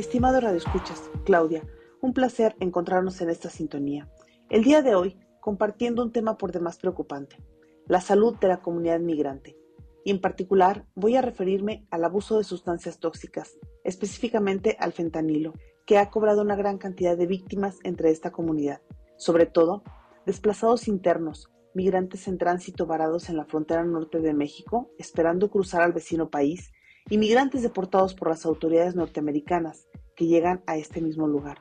Estimado 0.09 0.41
Radio 0.41 0.57
Escuchas, 0.57 1.07
Claudia, 1.23 1.61
un 2.01 2.13
placer 2.13 2.55
encontrarnos 2.59 3.21
en 3.21 3.29
esta 3.29 3.51
sintonía. 3.51 4.09
El 4.49 4.63
día 4.63 4.81
de 4.81 4.95
hoy, 4.95 5.19
compartiendo 5.39 6.01
un 6.01 6.11
tema 6.11 6.35
por 6.35 6.51
demás 6.51 6.79
preocupante, 6.79 7.37
la 7.85 8.01
salud 8.01 8.35
de 8.37 8.47
la 8.47 8.59
comunidad 8.59 8.99
migrante. 9.01 9.55
Y 10.03 10.09
en 10.09 10.19
particular, 10.19 10.87
voy 10.95 11.15
a 11.15 11.21
referirme 11.21 11.85
al 11.91 12.03
abuso 12.03 12.39
de 12.39 12.43
sustancias 12.43 12.97
tóxicas, 12.97 13.59
específicamente 13.83 14.77
al 14.79 14.93
fentanilo, 14.93 15.53
que 15.85 15.99
ha 15.99 16.09
cobrado 16.09 16.41
una 16.41 16.55
gran 16.55 16.79
cantidad 16.79 17.15
de 17.15 17.27
víctimas 17.27 17.77
entre 17.83 18.09
esta 18.09 18.31
comunidad, 18.31 18.81
sobre 19.15 19.45
todo 19.45 19.83
desplazados 20.25 20.87
internos, 20.87 21.51
migrantes 21.75 22.27
en 22.27 22.39
tránsito 22.39 22.87
varados 22.87 23.29
en 23.29 23.37
la 23.37 23.45
frontera 23.45 23.83
norte 23.83 24.21
de 24.21 24.33
México, 24.33 24.89
esperando 24.97 25.51
cruzar 25.51 25.83
al 25.83 25.93
vecino 25.93 26.31
país, 26.31 26.71
y 27.11 27.19
migrantes 27.19 27.61
deportados 27.61 28.15
por 28.15 28.29
las 28.29 28.45
autoridades 28.47 28.95
norteamericanas 28.95 29.85
que 30.19 30.27
llegan 30.27 30.61
a 30.67 30.75
este 30.75 30.99
mismo 30.99 31.29
lugar. 31.29 31.59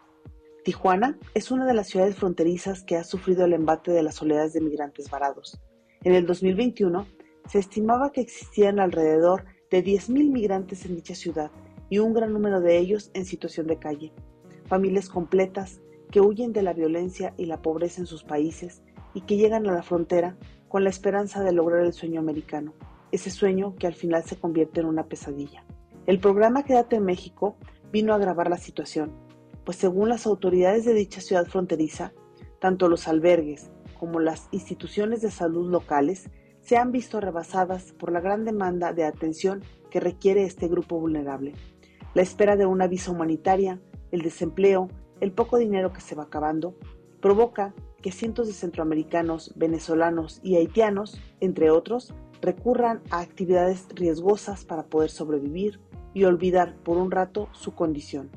Tijuana 0.65 1.17
es 1.33 1.53
una 1.53 1.65
de 1.65 1.75
las 1.75 1.87
ciudades 1.87 2.17
fronterizas 2.17 2.83
que 2.83 2.97
ha 2.97 3.05
sufrido 3.05 3.45
el 3.45 3.53
embate 3.53 3.93
de 3.93 4.03
las 4.03 4.21
oleadas 4.21 4.53
de 4.53 4.61
migrantes 4.61 5.09
varados. 5.09 5.61
En 6.03 6.13
el 6.13 6.27
2021 6.27 7.07
se 7.47 7.61
estimaba 7.61 8.11
que 8.11 8.21
existían 8.21 8.81
alrededor 8.81 9.45
de 9.71 9.85
10.000 9.85 10.33
migrantes 10.33 10.85
en 10.85 10.97
dicha 10.97 11.15
ciudad 11.15 11.53
y 11.89 12.01
un 12.01 12.13
gran 12.13 12.33
número 12.33 12.61
de 12.61 12.79
ellos 12.79 13.13
en 13.15 13.27
situación 13.27 13.69
de 13.69 13.79
calle. 13.79 14.13
Familias 14.67 15.09
completas 15.09 15.81
que 16.11 16.21
huyen 16.21 16.53
de 16.53 16.63
la 16.63 16.73
violencia 16.73 17.35
y 17.37 17.47
la 17.47 17.63
pobreza 17.63 18.01
en 18.01 18.09
sus 18.09 18.25
países 18.25 18.83
y 19.15 19.21
que 19.21 19.37
llegan 19.37 19.69
a 19.69 19.73
la 19.73 19.85
frontera 19.85 20.37
con 20.67 20.83
la 20.83 20.91
esperanza 20.91 21.45
de 21.45 21.53
lograr 21.53 21.85
el 21.85 21.93
sueño 21.93 22.19
americano, 22.19 22.75
ese 23.13 23.31
sueño 23.31 23.77
que 23.77 23.87
al 23.87 23.95
final 23.95 24.25
se 24.25 24.35
convierte 24.35 24.81
en 24.81 24.87
una 24.87 25.07
pesadilla. 25.07 25.65
El 26.09 26.19
programa 26.19 26.65
Quédate 26.65 26.97
en 26.97 27.05
México 27.05 27.57
vino 27.93 28.13
a 28.13 28.17
agravar 28.17 28.51
la 28.51 28.59
situación, 28.59 29.13
pues 29.65 29.77
según 29.77 30.09
las 30.09 30.27
autoridades 30.27 30.85
de 30.85 30.95
dicha 30.95 31.21
ciudad 31.21 31.47
fronteriza, 31.47 32.13
tanto 32.59 32.89
los 32.89 33.09
albergues 33.09 33.71
como 33.99 34.21
las 34.21 34.49
instituciones 34.53 35.21
de 35.21 35.31
salud 35.31 35.71
locales 35.71 36.31
se 36.61 36.77
han 36.77 36.93
visto 36.93 37.21
rebasadas 37.21 37.93
por 37.93 38.13
la 38.13 38.21
gran 38.21 38.45
demanda 38.45 38.93
de 38.93 39.05
atención 39.05 39.63
que 39.91 40.01
requiere 40.01 40.45
este 40.45 40.69
grupo 40.69 40.99
vulnerable. 40.99 41.55
La 42.15 42.23
espera 42.23 42.57
de 42.57 42.67
una 42.67 42.87
visa 42.87 43.11
humanitaria, 43.11 43.81
el 44.11 44.23
desempleo, 44.23 44.89
el 45.21 45.33
poco 45.33 45.59
dinero 45.59 45.93
que 45.93 46.01
se 46.01 46.15
va 46.15 46.25
acabando, 46.25 46.77
provoca 47.21 47.75
que 48.03 48.13
cientos 48.13 48.47
de 48.47 48.53
centroamericanos, 48.53 49.53
venezolanos 49.57 50.41
y 50.43 50.57
haitianos, 50.57 51.21
entre 51.41 51.71
otros, 51.71 52.15
recurran 52.41 53.03
a 53.11 53.21
actividades 53.21 53.87
riesgosas 53.95 54.65
para 54.65 54.87
poder 54.87 55.11
sobrevivir 55.11 55.81
y 56.15 56.25
olvidar 56.25 56.77
por 56.83 56.97
un 56.97 57.11
rato 57.11 57.49
su 57.53 57.75
condición. 57.75 58.31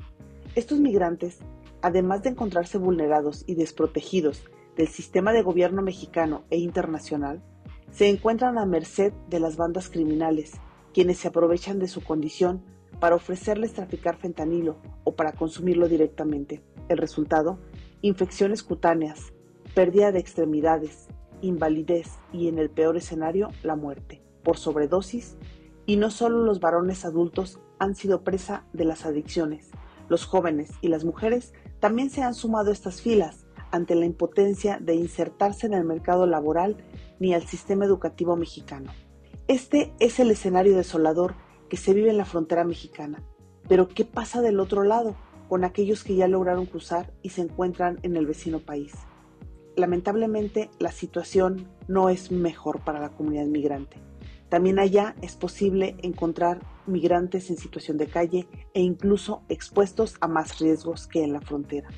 Estos 0.54 0.80
migrantes, 0.80 1.38
además 1.80 2.22
de 2.22 2.30
encontrarse 2.30 2.78
vulnerados 2.78 3.44
y 3.46 3.54
desprotegidos 3.54 4.44
del 4.76 4.88
sistema 4.88 5.32
de 5.32 5.42
gobierno 5.42 5.82
mexicano 5.82 6.44
e 6.50 6.58
internacional, 6.58 7.42
se 7.90 8.08
encuentran 8.08 8.58
a 8.58 8.66
merced 8.66 9.12
de 9.28 9.40
las 9.40 9.56
bandas 9.56 9.88
criminales, 9.88 10.52
quienes 10.94 11.18
se 11.18 11.28
aprovechan 11.28 11.78
de 11.78 11.88
su 11.88 12.02
condición 12.02 12.62
para 13.00 13.16
ofrecerles 13.16 13.72
traficar 13.72 14.16
fentanilo 14.16 14.76
o 15.04 15.14
para 15.14 15.32
consumirlo 15.32 15.88
directamente. 15.88 16.62
El 16.88 16.98
resultado, 16.98 17.58
infecciones 18.00 18.62
cutáneas, 18.62 19.32
pérdida 19.74 20.12
de 20.12 20.20
extremidades, 20.20 21.08
invalidez 21.40 22.08
y, 22.32 22.48
en 22.48 22.58
el 22.58 22.70
peor 22.70 22.96
escenario, 22.96 23.50
la 23.62 23.76
muerte, 23.76 24.22
por 24.42 24.56
sobredosis, 24.56 25.36
y 25.86 25.96
no 25.96 26.10
solo 26.10 26.44
los 26.44 26.60
varones 26.60 27.04
adultos 27.04 27.60
han 27.78 27.94
sido 27.94 28.22
presa 28.22 28.64
de 28.72 28.84
las 28.84 29.04
adicciones, 29.06 29.70
los 30.08 30.24
jóvenes 30.24 30.70
y 30.80 30.88
las 30.88 31.04
mujeres 31.04 31.52
también 31.80 32.10
se 32.10 32.22
han 32.22 32.34
sumado 32.34 32.70
a 32.70 32.72
estas 32.72 33.00
filas 33.00 33.46
ante 33.70 33.94
la 33.94 34.06
impotencia 34.06 34.78
de 34.80 34.94
insertarse 34.94 35.66
en 35.66 35.74
el 35.74 35.84
mercado 35.84 36.26
laboral 36.26 36.76
ni 37.18 37.34
al 37.34 37.46
sistema 37.46 37.84
educativo 37.84 38.36
mexicano. 38.36 38.92
Este 39.48 39.92
es 39.98 40.20
el 40.20 40.30
escenario 40.30 40.76
desolador 40.76 41.34
que 41.68 41.76
se 41.76 41.94
vive 41.94 42.10
en 42.10 42.18
la 42.18 42.24
frontera 42.24 42.64
mexicana. 42.64 43.22
Pero 43.68 43.88
¿qué 43.88 44.04
pasa 44.04 44.42
del 44.42 44.60
otro 44.60 44.84
lado 44.84 45.16
con 45.48 45.64
aquellos 45.64 46.04
que 46.04 46.16
ya 46.16 46.28
lograron 46.28 46.66
cruzar 46.66 47.12
y 47.22 47.30
se 47.30 47.40
encuentran 47.40 47.98
en 48.02 48.16
el 48.16 48.26
vecino 48.26 48.60
país? 48.60 48.92
lamentablemente 49.76 50.70
la 50.78 50.92
situación 50.92 51.68
no 51.88 52.08
es 52.08 52.30
mejor 52.30 52.80
para 52.80 53.00
la 53.00 53.10
comunidad 53.10 53.46
migrante. 53.46 53.96
También 54.52 54.78
allá 54.78 55.16
es 55.22 55.34
posible 55.34 55.96
encontrar 56.02 56.60
migrantes 56.86 57.48
en 57.48 57.56
situación 57.56 57.96
de 57.96 58.06
calle 58.06 58.46
e 58.74 58.82
incluso 58.82 59.40
expuestos 59.48 60.16
a 60.20 60.28
más 60.28 60.58
riesgos 60.58 61.06
que 61.06 61.24
en 61.24 61.32
la 61.32 61.40
frontera. 61.40 61.88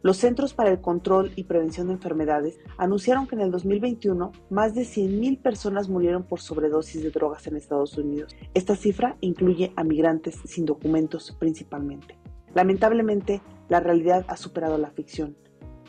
Los 0.00 0.16
Centros 0.16 0.54
para 0.54 0.70
el 0.70 0.80
Control 0.80 1.32
y 1.36 1.44
Prevención 1.44 1.88
de 1.88 1.92
Enfermedades 1.92 2.58
anunciaron 2.78 3.26
que 3.26 3.34
en 3.34 3.42
el 3.42 3.50
2021 3.50 4.32
más 4.48 4.74
de 4.74 4.84
100.000 4.84 5.42
personas 5.42 5.90
murieron 5.90 6.22
por 6.22 6.40
sobredosis 6.40 7.02
de 7.02 7.10
drogas 7.10 7.46
en 7.46 7.56
Estados 7.58 7.98
Unidos. 7.98 8.34
Esta 8.54 8.74
cifra 8.74 9.18
incluye 9.20 9.74
a 9.76 9.84
migrantes 9.84 10.40
sin 10.46 10.64
documentos 10.64 11.36
principalmente. 11.38 12.18
Lamentablemente, 12.54 13.42
la 13.68 13.80
realidad 13.80 14.24
ha 14.28 14.38
superado 14.38 14.78
la 14.78 14.92
ficción 14.92 15.36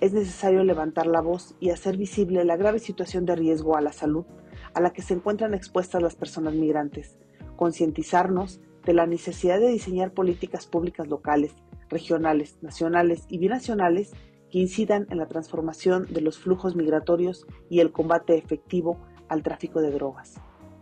es 0.04 0.12
necesario 0.12 0.66
levantar 0.66 1.08
la 1.08 1.22
voz 1.22 1.56
y 1.62 1.70
hacer 1.70 1.95
visible 1.95 2.43
la 2.43 2.58
grave 2.58 2.80
situación 2.80 3.26
de 3.26 3.38
riesgo 3.38 3.78
a 3.78 3.82
la 3.82 3.93
salud 3.93 4.26
a 4.74 4.82
la 4.82 4.92
que 4.92 5.02
se 5.02 5.14
encuentran 5.14 5.54
expuestas 5.54 6.02
las 6.02 6.16
personas 6.16 6.54
migrantes, 6.54 7.18
concientizarnos 7.56 8.62
de 8.86 8.94
la 8.94 9.06
necesidad 9.06 9.60
de 9.60 9.70
diseñar 9.70 10.14
políticas 10.14 10.66
públicas 10.66 11.08
locales, 11.08 11.54
regionales, 11.90 12.58
nacionales 12.62 13.26
y 13.30 13.38
binacionales 13.38 14.12
que 14.52 14.60
incidan 14.60 15.08
en 15.10 15.18
la 15.18 15.28
transformación 15.28 16.08
de 16.12 16.22
los 16.22 16.38
flujos 16.38 16.76
migratorios 16.76 17.48
y 17.70 17.80
el 17.80 17.92
combate 17.92 18.38
efectivo 18.38 19.00
al 19.30 19.42
tráfico 19.42 19.82
de 19.82 19.92
drogas. 19.92 20.36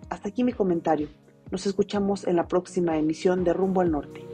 Hasta 0.09 0.29
aquí 0.29 0.43
mi 0.43 0.53
comentario. 0.53 1.07
Nos 1.51 1.65
escuchamos 1.65 2.27
en 2.27 2.35
la 2.35 2.47
próxima 2.47 2.97
emisión 2.97 3.43
de 3.43 3.53
Rumbo 3.53 3.81
al 3.81 3.91
Norte. 3.91 4.25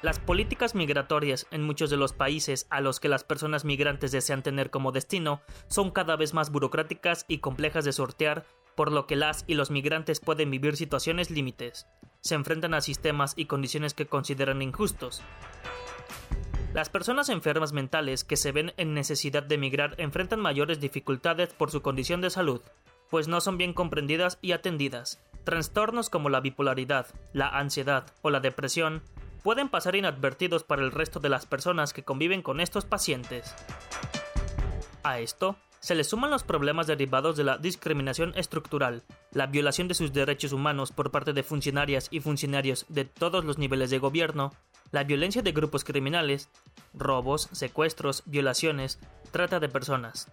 Las 0.00 0.20
políticas 0.20 0.76
migratorias 0.76 1.48
en 1.50 1.64
muchos 1.64 1.90
de 1.90 1.96
los 1.96 2.12
países 2.12 2.68
a 2.70 2.80
los 2.80 3.00
que 3.00 3.08
las 3.08 3.24
personas 3.24 3.64
migrantes 3.64 4.12
desean 4.12 4.44
tener 4.44 4.70
como 4.70 4.92
destino 4.92 5.40
son 5.66 5.90
cada 5.90 6.14
vez 6.14 6.34
más 6.34 6.52
burocráticas 6.52 7.24
y 7.26 7.38
complejas 7.38 7.84
de 7.84 7.92
sortear, 7.92 8.46
por 8.76 8.92
lo 8.92 9.08
que 9.08 9.16
las 9.16 9.42
y 9.48 9.54
los 9.54 9.72
migrantes 9.72 10.20
pueden 10.20 10.52
vivir 10.52 10.76
situaciones 10.76 11.32
límites. 11.32 11.88
Se 12.20 12.36
enfrentan 12.36 12.74
a 12.74 12.80
sistemas 12.80 13.32
y 13.34 13.46
condiciones 13.46 13.92
que 13.92 14.06
consideran 14.06 14.62
injustos. 14.62 15.20
Las 16.74 16.90
personas 16.90 17.28
enfermas 17.28 17.72
mentales 17.72 18.22
que 18.22 18.36
se 18.36 18.52
ven 18.52 18.74
en 18.76 18.94
necesidad 18.94 19.42
de 19.42 19.56
emigrar 19.56 19.96
enfrentan 19.98 20.38
mayores 20.38 20.78
dificultades 20.78 21.48
por 21.54 21.72
su 21.72 21.82
condición 21.82 22.20
de 22.20 22.30
salud, 22.30 22.60
pues 23.10 23.26
no 23.26 23.40
son 23.40 23.58
bien 23.58 23.72
comprendidas 23.72 24.38
y 24.42 24.52
atendidas. 24.52 25.20
Trastornos 25.42 26.08
como 26.08 26.28
la 26.28 26.40
bipolaridad, 26.40 27.08
la 27.32 27.48
ansiedad 27.48 28.06
o 28.22 28.30
la 28.30 28.38
depresión 28.38 29.02
pueden 29.48 29.70
pasar 29.70 29.96
inadvertidos 29.96 30.62
para 30.62 30.82
el 30.82 30.92
resto 30.92 31.20
de 31.20 31.30
las 31.30 31.46
personas 31.46 31.94
que 31.94 32.04
conviven 32.04 32.42
con 32.42 32.60
estos 32.60 32.84
pacientes. 32.84 33.54
A 35.02 35.20
esto 35.20 35.56
se 35.80 35.94
le 35.94 36.04
suman 36.04 36.28
los 36.28 36.42
problemas 36.42 36.86
derivados 36.86 37.34
de 37.38 37.44
la 37.44 37.56
discriminación 37.56 38.34
estructural, 38.36 39.04
la 39.32 39.46
violación 39.46 39.88
de 39.88 39.94
sus 39.94 40.12
derechos 40.12 40.52
humanos 40.52 40.92
por 40.92 41.10
parte 41.10 41.32
de 41.32 41.42
funcionarias 41.42 42.08
y 42.10 42.20
funcionarios 42.20 42.84
de 42.90 43.06
todos 43.06 43.42
los 43.46 43.56
niveles 43.56 43.88
de 43.88 43.98
gobierno, 43.98 44.52
la 44.90 45.04
violencia 45.04 45.40
de 45.40 45.52
grupos 45.52 45.82
criminales, 45.82 46.50
robos, 46.92 47.48
secuestros, 47.52 48.24
violaciones, 48.26 49.00
trata 49.30 49.60
de 49.60 49.70
personas, 49.70 50.30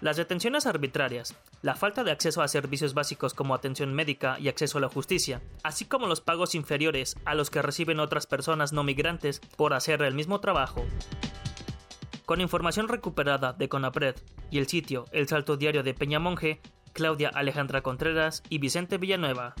las 0.00 0.16
detenciones 0.16 0.66
arbitrarias, 0.66 1.34
la 1.62 1.74
falta 1.74 2.04
de 2.04 2.10
acceso 2.10 2.42
a 2.42 2.48
servicios 2.48 2.94
básicos 2.94 3.34
como 3.34 3.54
atención 3.54 3.92
médica 3.92 4.38
y 4.38 4.48
acceso 4.48 4.78
a 4.78 4.80
la 4.80 4.88
justicia, 4.88 5.42
así 5.62 5.84
como 5.84 6.06
los 6.06 6.20
pagos 6.20 6.54
inferiores 6.54 7.16
a 7.24 7.34
los 7.34 7.50
que 7.50 7.62
reciben 7.62 8.00
otras 8.00 8.26
personas 8.26 8.72
no 8.72 8.82
migrantes 8.82 9.40
por 9.56 9.74
hacer 9.74 10.02
el 10.02 10.14
mismo 10.14 10.40
trabajo. 10.40 10.84
Con 12.24 12.40
información 12.40 12.88
recuperada 12.88 13.52
de 13.52 13.68
Conapred 13.68 14.14
y 14.50 14.58
el 14.58 14.68
sitio 14.68 15.04
El 15.12 15.28
Salto 15.28 15.56
Diario 15.56 15.82
de 15.82 15.94
Peñamonje, 15.94 16.60
Claudia 16.92 17.28
Alejandra 17.28 17.82
Contreras 17.82 18.42
y 18.48 18.58
Vicente 18.58 18.98
Villanueva. 18.98 19.54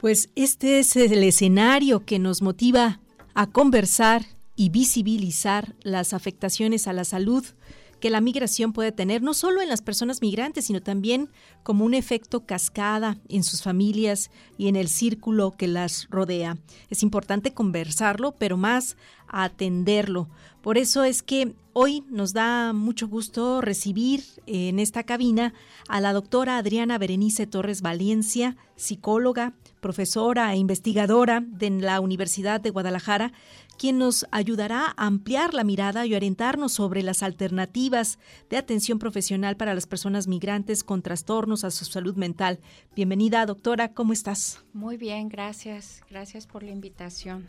Pues 0.00 0.30
este 0.34 0.78
es 0.78 0.96
el 0.96 1.22
escenario 1.22 2.06
que 2.06 2.18
nos 2.18 2.40
motiva 2.40 3.00
a 3.34 3.46
conversar 3.46 4.24
y 4.56 4.70
visibilizar 4.70 5.74
las 5.82 6.14
afectaciones 6.14 6.86
a 6.86 6.94
la 6.94 7.04
salud 7.04 7.44
que 8.00 8.08
la 8.08 8.22
migración 8.22 8.72
puede 8.72 8.92
tener 8.92 9.20
no 9.20 9.34
solo 9.34 9.60
en 9.60 9.68
las 9.68 9.82
personas 9.82 10.22
migrantes, 10.22 10.64
sino 10.64 10.80
también 10.80 11.28
como 11.62 11.84
un 11.84 11.92
efecto 11.92 12.46
cascada 12.46 13.18
en 13.28 13.44
sus 13.44 13.62
familias 13.62 14.30
y 14.56 14.68
en 14.68 14.76
el 14.76 14.88
círculo 14.88 15.52
que 15.52 15.68
las 15.68 16.08
rodea. 16.08 16.56
Es 16.88 17.02
importante 17.02 17.52
conversarlo, 17.52 18.32
pero 18.32 18.56
más 18.56 18.96
atenderlo. 19.28 20.30
Por 20.62 20.78
eso 20.78 21.04
es 21.04 21.22
que 21.22 21.54
hoy 21.74 22.04
nos 22.08 22.32
da 22.32 22.72
mucho 22.72 23.06
gusto 23.06 23.60
recibir 23.60 24.24
en 24.46 24.78
esta 24.78 25.02
cabina 25.02 25.52
a 25.86 26.00
la 26.00 26.14
doctora 26.14 26.56
Adriana 26.56 26.96
Berenice 26.96 27.46
Torres 27.46 27.82
Valencia, 27.82 28.56
psicóloga, 28.76 29.52
profesora 29.80 30.52
e 30.52 30.56
investigadora 30.56 31.42
de 31.44 31.70
la 31.70 32.00
Universidad 32.00 32.60
de 32.60 32.70
Guadalajara, 32.70 33.32
quien 33.78 33.98
nos 33.98 34.26
ayudará 34.30 34.94
a 34.96 35.06
ampliar 35.06 35.54
la 35.54 35.64
mirada 35.64 36.06
y 36.06 36.14
orientarnos 36.14 36.72
sobre 36.72 37.02
las 37.02 37.22
alternativas 37.22 38.18
de 38.50 38.58
atención 38.58 38.98
profesional 38.98 39.56
para 39.56 39.74
las 39.74 39.86
personas 39.86 40.28
migrantes 40.28 40.84
con 40.84 41.02
trastornos 41.02 41.64
a 41.64 41.70
su 41.70 41.84
salud 41.86 42.14
mental. 42.14 42.60
Bienvenida, 42.94 43.46
doctora, 43.46 43.92
¿cómo 43.92 44.12
estás? 44.12 44.62
Muy 44.72 44.96
bien, 44.96 45.28
gracias. 45.28 46.02
Gracias 46.10 46.46
por 46.46 46.62
la 46.62 46.70
invitación. 46.70 47.48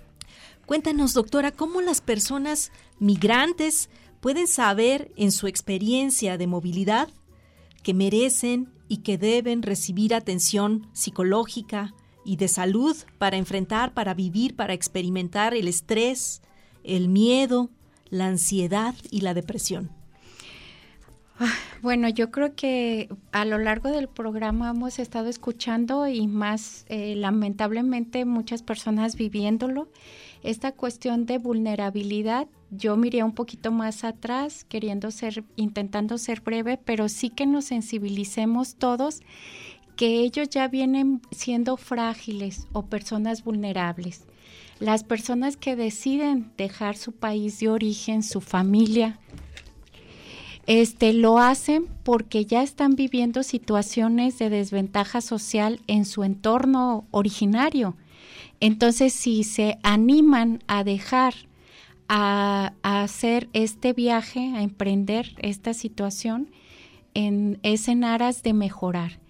Cuéntanos, 0.65 1.13
doctora, 1.13 1.51
cómo 1.51 1.81
las 1.81 2.01
personas 2.01 2.71
migrantes 2.99 3.89
pueden 4.21 4.47
saber 4.47 5.11
en 5.17 5.31
su 5.31 5.47
experiencia 5.47 6.37
de 6.37 6.47
movilidad 6.47 7.09
que 7.83 7.93
merecen 7.93 8.69
y 8.87 8.97
que 8.97 9.17
deben 9.17 9.63
recibir 9.63 10.13
atención 10.13 10.87
psicológica, 10.93 11.93
y 12.31 12.37
de 12.37 12.47
salud 12.47 12.95
para 13.17 13.35
enfrentar, 13.35 13.93
para 13.93 14.13
vivir, 14.13 14.55
para 14.55 14.73
experimentar 14.73 15.53
el 15.53 15.67
estrés, 15.67 16.41
el 16.85 17.09
miedo, 17.09 17.69
la 18.09 18.27
ansiedad 18.27 18.95
y 19.09 19.19
la 19.19 19.33
depresión? 19.33 19.89
Ah, 21.37 21.51
bueno, 21.81 22.07
yo 22.07 22.31
creo 22.31 22.55
que 22.55 23.09
a 23.33 23.43
lo 23.43 23.57
largo 23.57 23.89
del 23.89 24.07
programa 24.07 24.69
hemos 24.69 24.97
estado 24.97 25.27
escuchando 25.27 26.07
y 26.07 26.25
más 26.27 26.85
eh, 26.87 27.15
lamentablemente 27.17 28.23
muchas 28.23 28.63
personas 28.63 29.17
viviéndolo. 29.17 29.89
Esta 30.41 30.71
cuestión 30.71 31.25
de 31.25 31.37
vulnerabilidad, 31.37 32.47
yo 32.69 32.95
miré 32.95 33.25
un 33.25 33.33
poquito 33.33 33.73
más 33.73 34.05
atrás, 34.05 34.63
queriendo 34.63 35.11
ser, 35.11 35.43
intentando 35.57 36.17
ser 36.17 36.39
breve, 36.39 36.77
pero 36.77 37.09
sí 37.09 37.29
que 37.29 37.45
nos 37.45 37.65
sensibilicemos 37.65 38.75
todos 38.75 39.19
que 40.01 40.21
ellos 40.21 40.49
ya 40.49 40.67
vienen 40.67 41.21
siendo 41.29 41.77
frágiles 41.77 42.65
o 42.73 42.87
personas 42.87 43.43
vulnerables. 43.43 44.23
Las 44.79 45.03
personas 45.03 45.57
que 45.57 45.75
deciden 45.75 46.51
dejar 46.57 46.97
su 46.97 47.11
país 47.11 47.59
de 47.59 47.69
origen, 47.69 48.23
su 48.23 48.41
familia, 48.41 49.19
este 50.65 51.13
lo 51.13 51.37
hacen 51.37 51.85
porque 52.01 52.45
ya 52.47 52.63
están 52.63 52.95
viviendo 52.95 53.43
situaciones 53.43 54.39
de 54.39 54.49
desventaja 54.49 55.21
social 55.21 55.79
en 55.85 56.05
su 56.05 56.23
entorno 56.23 57.05
originario. 57.11 57.95
Entonces, 58.59 59.13
si 59.13 59.43
se 59.43 59.77
animan 59.83 60.63
a 60.65 60.83
dejar 60.83 61.35
a, 62.09 62.73
hacer 62.81 63.49
este 63.53 63.93
viaje, 63.93 64.51
a 64.55 64.63
emprender 64.63 65.35
esta 65.37 65.75
situación, 65.75 66.49
en, 67.13 67.59
es 67.61 67.87
en 67.87 68.03
aras 68.03 68.41
de 68.41 68.53
mejorar. 68.53 69.20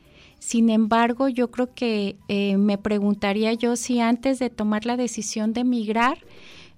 Sin 0.42 0.72
embargo, 0.72 1.30
yo 1.30 1.52
creo 1.52 1.72
que 1.76 2.18
eh, 2.28 2.58
me 2.58 2.80
preguntaría 2.80 3.54
yo 3.54 3.76
si 3.76 4.00
antes 4.00 4.40
de 4.40 4.50
tomar 4.50 4.88
la 4.88 4.98
decisión 4.98 5.54
de 5.54 5.64
migrar, 5.64 6.18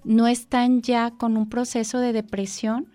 no 0.04 0.28
están 0.28 0.82
ya 0.82 1.12
con 1.12 1.38
un 1.38 1.48
proceso 1.48 1.98
de 1.98 2.12
depresión 2.12 2.88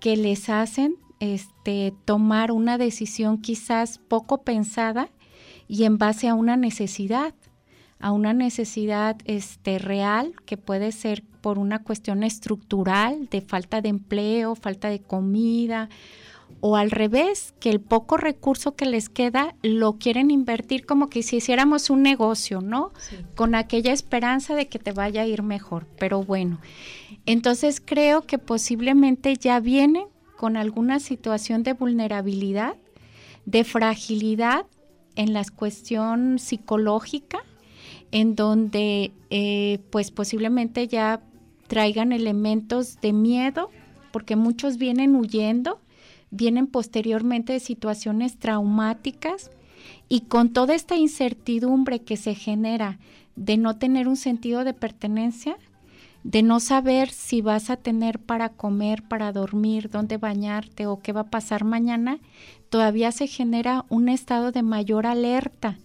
que 0.00 0.18
les 0.18 0.50
hacen 0.50 0.96
este, 1.20 1.94
tomar 2.04 2.52
una 2.52 2.76
decisión 2.76 3.40
quizás 3.40 3.96
poco 3.96 4.42
pensada 4.42 5.08
y 5.68 5.84
en 5.84 5.96
base 5.96 6.28
a 6.28 6.34
una 6.34 6.58
necesidad, 6.58 7.34
a 7.98 8.12
una 8.12 8.34
necesidad 8.34 9.16
este, 9.24 9.78
real 9.78 10.34
que 10.44 10.58
puede 10.58 10.92
ser 10.92 11.24
por 11.40 11.58
una 11.58 11.82
cuestión 11.82 12.24
estructural 12.24 13.26
de 13.30 13.40
falta 13.40 13.80
de 13.80 13.88
empleo, 13.88 14.54
falta 14.54 14.90
de 14.90 15.00
comida 15.00 15.88
o 16.66 16.76
al 16.76 16.90
revés, 16.90 17.52
que 17.60 17.68
el 17.68 17.78
poco 17.78 18.16
recurso 18.16 18.74
que 18.74 18.86
les 18.86 19.10
queda 19.10 19.54
lo 19.62 19.98
quieren 19.98 20.30
invertir 20.30 20.86
como 20.86 21.10
que 21.10 21.22
si 21.22 21.36
hiciéramos 21.36 21.90
un 21.90 22.00
negocio, 22.00 22.62
¿no? 22.62 22.90
Con 23.34 23.54
aquella 23.54 23.92
esperanza 23.92 24.54
de 24.54 24.66
que 24.66 24.78
te 24.78 24.92
vaya 24.92 25.20
a 25.20 25.26
ir 25.26 25.42
mejor. 25.42 25.86
Pero 25.98 26.22
bueno, 26.22 26.58
entonces 27.26 27.82
creo 27.84 28.22
que 28.22 28.38
posiblemente 28.38 29.36
ya 29.36 29.60
vienen 29.60 30.06
con 30.38 30.56
alguna 30.56 31.00
situación 31.00 31.64
de 31.64 31.74
vulnerabilidad, 31.74 32.76
de 33.44 33.62
fragilidad 33.64 34.64
en 35.16 35.34
la 35.34 35.44
cuestión 35.44 36.38
psicológica, 36.38 37.40
en 38.10 38.36
donde 38.36 39.12
eh, 39.28 39.80
pues 39.90 40.10
posiblemente 40.10 40.88
ya 40.88 41.20
traigan 41.66 42.12
elementos 42.12 43.02
de 43.02 43.12
miedo, 43.12 43.68
porque 44.12 44.34
muchos 44.34 44.78
vienen 44.78 45.14
huyendo 45.14 45.83
vienen 46.34 46.66
posteriormente 46.66 47.52
de 47.52 47.60
situaciones 47.60 48.38
traumáticas 48.38 49.50
y 50.08 50.22
con 50.22 50.52
toda 50.52 50.74
esta 50.74 50.96
incertidumbre 50.96 52.00
que 52.00 52.16
se 52.16 52.34
genera 52.34 52.98
de 53.36 53.56
no 53.56 53.76
tener 53.76 54.08
un 54.08 54.16
sentido 54.16 54.64
de 54.64 54.74
pertenencia, 54.74 55.56
de 56.22 56.42
no 56.42 56.60
saber 56.60 57.10
si 57.10 57.42
vas 57.42 57.70
a 57.70 57.76
tener 57.76 58.18
para 58.18 58.48
comer, 58.48 59.02
para 59.02 59.32
dormir, 59.32 59.90
dónde 59.90 60.16
bañarte 60.16 60.86
o 60.86 61.00
qué 61.00 61.12
va 61.12 61.22
a 61.22 61.30
pasar 61.30 61.64
mañana, 61.64 62.18
todavía 62.70 63.12
se 63.12 63.26
genera 63.26 63.84
un 63.88 64.08
estado 64.08 64.50
de 64.50 64.62
mayor 64.62 65.06
alerta 65.06 65.78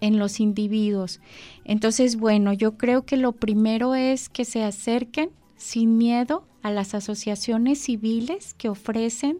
en 0.00 0.18
los 0.18 0.40
individuos. 0.40 1.20
Entonces, 1.64 2.16
bueno, 2.16 2.52
yo 2.52 2.76
creo 2.76 3.04
que 3.04 3.16
lo 3.16 3.32
primero 3.32 3.94
es 3.94 4.28
que 4.28 4.44
se 4.44 4.62
acerquen 4.62 5.30
sin 5.56 5.98
miedo 5.98 6.44
a 6.62 6.70
las 6.70 6.94
asociaciones 6.94 7.78
civiles 7.78 8.54
que 8.54 8.68
ofrecen 8.68 9.38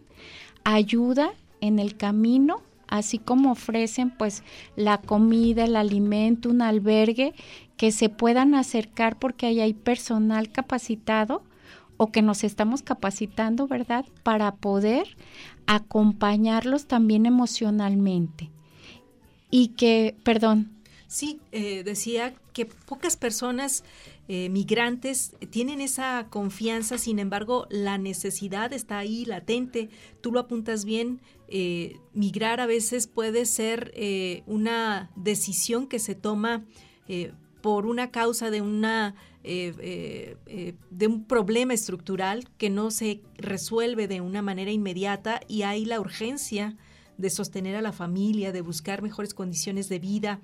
ayuda 0.65 1.31
en 1.61 1.79
el 1.79 1.95
camino, 1.95 2.61
así 2.87 3.17
como 3.17 3.53
ofrecen 3.53 4.11
pues 4.11 4.43
la 4.75 4.99
comida, 4.99 5.63
el 5.63 5.77
alimento, 5.77 6.49
un 6.49 6.61
albergue, 6.61 7.33
que 7.77 7.91
se 7.91 8.09
puedan 8.09 8.55
acercar 8.55 9.17
porque 9.17 9.45
ahí 9.45 9.61
hay 9.61 9.73
personal 9.73 10.51
capacitado 10.51 11.43
o 11.97 12.11
que 12.11 12.21
nos 12.21 12.43
estamos 12.43 12.81
capacitando, 12.81 13.67
¿verdad? 13.67 14.05
Para 14.23 14.55
poder 14.55 15.15
acompañarlos 15.65 16.87
también 16.87 17.25
emocionalmente. 17.25 18.49
Y 19.49 19.69
que, 19.69 20.15
perdón. 20.23 20.71
Sí, 21.07 21.39
eh, 21.51 21.83
decía 21.83 22.33
que 22.51 22.65
pocas 22.65 23.15
personas 23.15 23.83
eh, 24.27 24.49
migrantes 24.49 25.35
tienen 25.51 25.81
esa 25.81 26.27
confianza, 26.31 26.97
sin 26.97 27.19
embargo, 27.19 27.67
la 27.69 27.97
necesidad 27.99 28.73
está 28.73 28.97
ahí 28.97 29.23
latente. 29.23 29.89
Tú 30.21 30.31
lo 30.31 30.39
apuntas 30.39 30.83
bien, 30.83 31.21
eh, 31.47 31.97
migrar 32.13 32.59
a 32.59 32.65
veces 32.65 33.05
puede 33.05 33.45
ser 33.45 33.91
eh, 33.95 34.41
una 34.47 35.11
decisión 35.15 35.87
que 35.87 35.99
se 35.99 36.15
toma 36.15 36.65
por 37.61 37.85
una 37.85 38.09
causa 38.09 38.49
de 38.49 38.61
una 38.61 39.13
de 39.43 41.07
un 41.07 41.25
problema 41.25 41.75
estructural 41.75 42.49
que 42.57 42.71
no 42.71 42.89
se 42.89 43.21
resuelve 43.37 44.07
de 44.07 44.19
una 44.19 44.41
manera 44.41 44.71
inmediata 44.71 45.39
y 45.47 45.61
hay 45.61 45.85
la 45.85 45.99
urgencia 45.99 46.77
de 47.19 47.29
sostener 47.29 47.75
a 47.75 47.83
la 47.83 47.91
familia, 47.91 48.51
de 48.51 48.61
buscar 48.61 49.03
mejores 49.03 49.35
condiciones 49.35 49.87
de 49.87 49.99
vida. 49.99 50.41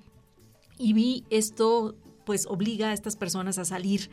Y 0.78 0.92
vi 0.92 1.24
esto 1.30 1.96
pues 2.24 2.46
obliga 2.46 2.90
a 2.90 2.92
estas 2.92 3.16
personas 3.16 3.58
a 3.58 3.64
salir. 3.64 4.10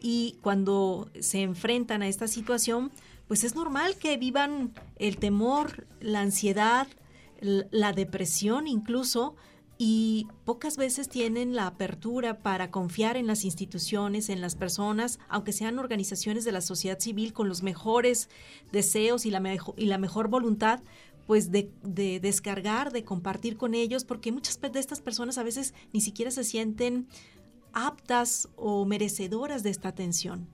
Y 0.00 0.36
cuando 0.42 1.10
se 1.20 1.42
enfrentan 1.42 2.02
a 2.02 2.08
esta 2.08 2.28
situación, 2.28 2.92
pues 3.26 3.44
es 3.44 3.54
normal 3.54 3.96
que 3.96 4.16
vivan 4.16 4.72
el 4.96 5.18
temor, 5.18 5.86
la 6.00 6.20
ansiedad, 6.20 6.88
la 7.40 7.92
depresión 7.92 8.66
incluso, 8.66 9.36
y 9.80 10.26
pocas 10.44 10.76
veces 10.76 11.08
tienen 11.08 11.54
la 11.54 11.68
apertura 11.68 12.40
para 12.40 12.72
confiar 12.72 13.16
en 13.16 13.28
las 13.28 13.44
instituciones, 13.44 14.28
en 14.28 14.40
las 14.40 14.56
personas, 14.56 15.20
aunque 15.28 15.52
sean 15.52 15.78
organizaciones 15.78 16.44
de 16.44 16.50
la 16.50 16.60
sociedad 16.60 16.98
civil 16.98 17.32
con 17.32 17.48
los 17.48 17.62
mejores 17.62 18.28
deseos 18.72 19.24
y 19.24 19.30
la, 19.30 19.40
y 19.76 19.86
la 19.86 19.98
mejor 19.98 20.26
voluntad, 20.26 20.80
pues 21.28 21.52
de, 21.52 21.70
de, 21.84 22.18
descargar, 22.18 22.90
de 22.90 23.04
compartir 23.04 23.56
con 23.56 23.74
ellos, 23.74 24.04
porque 24.04 24.32
muchas 24.32 24.60
de 24.60 24.80
estas 24.80 25.00
personas 25.00 25.38
a 25.38 25.44
veces 25.44 25.74
ni 25.92 26.00
siquiera 26.00 26.32
se 26.32 26.42
sienten 26.42 27.06
aptas 27.72 28.48
o 28.56 28.84
merecedoras 28.84 29.62
de 29.62 29.70
esta 29.70 29.88
atención. 29.88 30.46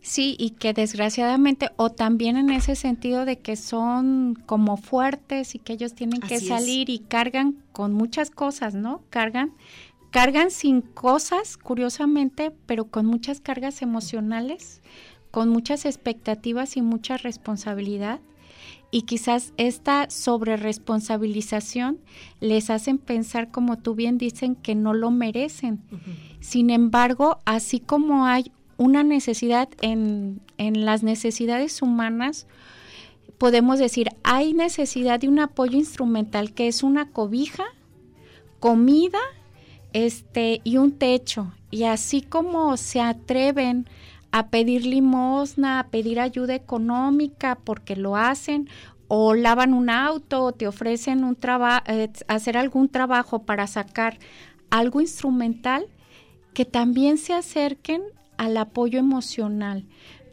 Sí, 0.00 0.36
y 0.38 0.50
que 0.50 0.72
desgraciadamente, 0.72 1.70
o 1.76 1.90
también 1.90 2.36
en 2.36 2.50
ese 2.50 2.76
sentido 2.76 3.24
de 3.24 3.40
que 3.40 3.56
son 3.56 4.34
como 4.46 4.76
fuertes 4.76 5.54
y 5.54 5.58
que 5.58 5.72
ellos 5.72 5.94
tienen 5.94 6.20
que 6.20 6.40
salir 6.40 6.88
y 6.88 7.00
cargan 7.00 7.62
con 7.72 7.92
muchas 7.92 8.30
cosas, 8.30 8.74
¿no? 8.74 9.02
Cargan, 9.10 9.54
cargan 10.10 10.50
sin 10.50 10.82
cosas, 10.82 11.56
curiosamente, 11.56 12.52
pero 12.66 12.84
con 12.86 13.06
muchas 13.06 13.40
cargas 13.40 13.82
emocionales, 13.82 14.82
con 15.30 15.48
muchas 15.48 15.84
expectativas 15.84 16.76
y 16.76 16.82
mucha 16.82 17.16
responsabilidad. 17.16 18.20
Y 18.90 19.02
quizás 19.02 19.52
esta 19.56 20.08
sobreresponsabilización 20.08 21.98
les 22.40 22.70
hacen 22.70 22.98
pensar, 22.98 23.50
como 23.50 23.78
tú 23.78 23.94
bien 23.94 24.16
dicen, 24.16 24.54
que 24.54 24.74
no 24.74 24.94
lo 24.94 25.10
merecen. 25.10 25.80
Sin 26.40 26.70
embargo, 26.70 27.38
así 27.44 27.80
como 27.80 28.24
hay 28.24 28.50
una 28.78 29.02
necesidad 29.02 29.68
en, 29.82 30.40
en 30.56 30.86
las 30.86 31.02
necesidades 31.02 31.82
humanas, 31.82 32.46
podemos 33.36 33.78
decir, 33.78 34.08
hay 34.22 34.54
necesidad 34.54 35.20
de 35.20 35.28
un 35.28 35.38
apoyo 35.38 35.76
instrumental 35.76 36.54
que 36.54 36.68
es 36.68 36.82
una 36.82 37.10
cobija, 37.10 37.64
comida, 38.58 39.20
este 39.92 40.60
y 40.64 40.78
un 40.78 40.92
techo. 40.92 41.52
Y 41.70 41.84
así 41.84 42.22
como 42.22 42.76
se 42.78 43.00
atreven 43.00 43.86
a 44.30 44.48
pedir 44.48 44.86
limosna, 44.86 45.80
a 45.80 45.88
pedir 45.88 46.20
ayuda 46.20 46.54
económica 46.54 47.58
porque 47.64 47.96
lo 47.96 48.16
hacen, 48.16 48.68
o 49.08 49.34
lavan 49.34 49.72
un 49.72 49.88
auto, 49.88 50.44
o 50.44 50.52
te 50.52 50.68
ofrecen 50.68 51.24
un 51.24 51.34
trabajo, 51.34 51.84
eh, 51.88 52.10
hacer 52.28 52.58
algún 52.58 52.88
trabajo 52.88 53.44
para 53.44 53.66
sacar 53.66 54.18
algo 54.70 55.00
instrumental, 55.00 55.86
que 56.52 56.64
también 56.64 57.16
se 57.16 57.32
acerquen 57.32 58.02
al 58.36 58.56
apoyo 58.56 58.98
emocional, 58.98 59.86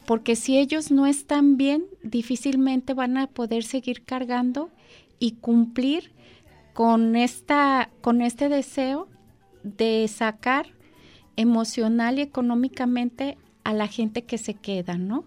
porque 0.06 0.36
si 0.36 0.58
ellos 0.58 0.92
no 0.92 1.08
están 1.08 1.58
bien, 1.58 1.86
difícilmente 2.04 2.94
van 2.94 3.18
a 3.18 3.28
poder 3.28 3.64
seguir 3.64 4.04
cargando 4.04 4.70
y 5.20 5.32
cumplir 5.34 6.12
con 6.74 7.16
esta 7.16 7.90
con 8.02 8.22
este 8.22 8.50
deseo 8.50 9.08
de 9.64 10.08
sacar 10.10 10.68
emocional 11.38 12.20
y 12.20 12.22
económicamente 12.22 13.38
a 13.66 13.74
la 13.74 13.88
gente 13.88 14.24
que 14.24 14.38
se 14.38 14.54
queda, 14.54 14.98
¿no? 14.98 15.26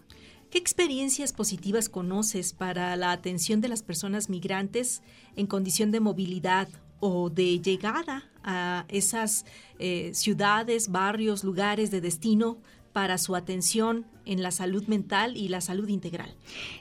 ¿Qué 0.51 0.57
experiencias 0.57 1.35
positivas 1.35 1.91
conoces 1.91 2.55
para 2.55 2.97
la 2.97 3.13
atención 3.13 3.61
de 3.61 3.69
las 3.69 3.83
personas 3.83 4.31
migrantes 4.31 5.03
en 5.37 5.47
condición 5.47 5.91
de 5.91 6.01
movilidad 6.01 6.69
o 7.01 7.29
de 7.29 7.61
llegada 7.61 8.25
a 8.43 8.87
esas 8.89 9.45
eh, 9.79 10.13
ciudades, 10.15 10.91
barrios, 10.91 11.45
lugares 11.45 11.91
de 11.91 12.01
destino 12.01 12.57
para 12.93 13.19
su 13.19 13.37
atención 13.37 14.07
en 14.25 14.43
la 14.43 14.51
salud 14.51 14.87
mental 14.87 15.37
y 15.37 15.49
la 15.49 15.61
salud 15.61 15.89
integral. 15.89 16.35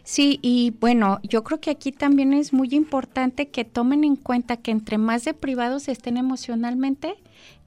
Sí, 0.03 0.39
y 0.41 0.71
bueno, 0.79 1.19
yo 1.23 1.43
creo 1.43 1.59
que 1.59 1.71
aquí 1.71 1.91
también 1.91 2.33
es 2.33 2.53
muy 2.53 2.69
importante 2.71 3.49
que 3.49 3.65
tomen 3.65 4.03
en 4.03 4.15
cuenta 4.15 4.57
que 4.57 4.71
entre 4.71 4.97
más 4.97 5.25
deprivados 5.25 5.87
estén 5.87 6.17
emocionalmente, 6.17 7.15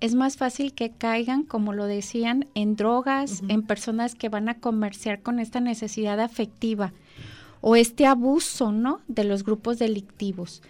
es 0.01 0.15
más 0.15 0.37
fácil 0.37 0.73
que 0.73 0.91
caigan, 0.91 1.43
como 1.43 1.73
lo 1.73 1.87
decían, 1.87 2.47
en 2.55 2.77
drogas, 2.77 3.43
en 3.49 3.63
personas 3.63 4.15
que 4.15 4.29
van 4.29 4.49
a 4.49 4.59
comerciar 4.59 5.23
con 5.23 5.39
esta 5.39 5.61
necesidad 5.61 6.21
afectiva 6.21 6.93
o 7.61 7.77
este 7.77 8.07
abuso, 8.07 8.73
¿no? 8.73 9.01
De 9.09 9.25
los 9.25 9.45
grupos 9.45 9.79
delictivos. 9.79 10.63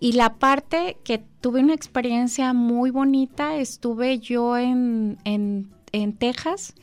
Y 0.00 0.12
la 0.12 0.34
parte 0.34 0.98
que 1.02 1.24
tuve 1.40 1.60
una 1.60 1.72
experiencia 1.72 2.52
muy 2.52 2.90
bonita, 2.90 3.56
estuve 3.56 4.18
yo 4.18 4.58
en, 4.58 5.18
en, 5.24 5.70
en 5.92 6.12
Texas 6.12 6.74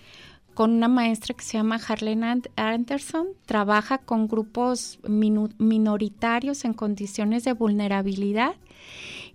con 0.56 0.72
una 0.72 0.88
maestra 0.88 1.36
que 1.36 1.44
se 1.44 1.58
llama 1.58 1.80
Harlene 1.88 2.42
Anderson, 2.56 3.28
trabaja 3.46 4.00
con 4.00 4.28
grupos 4.28 5.00
minoritarios 5.08 6.66
en 6.66 6.74
condiciones 6.74 7.44
de 7.44 7.54
vulnerabilidad 7.54 8.56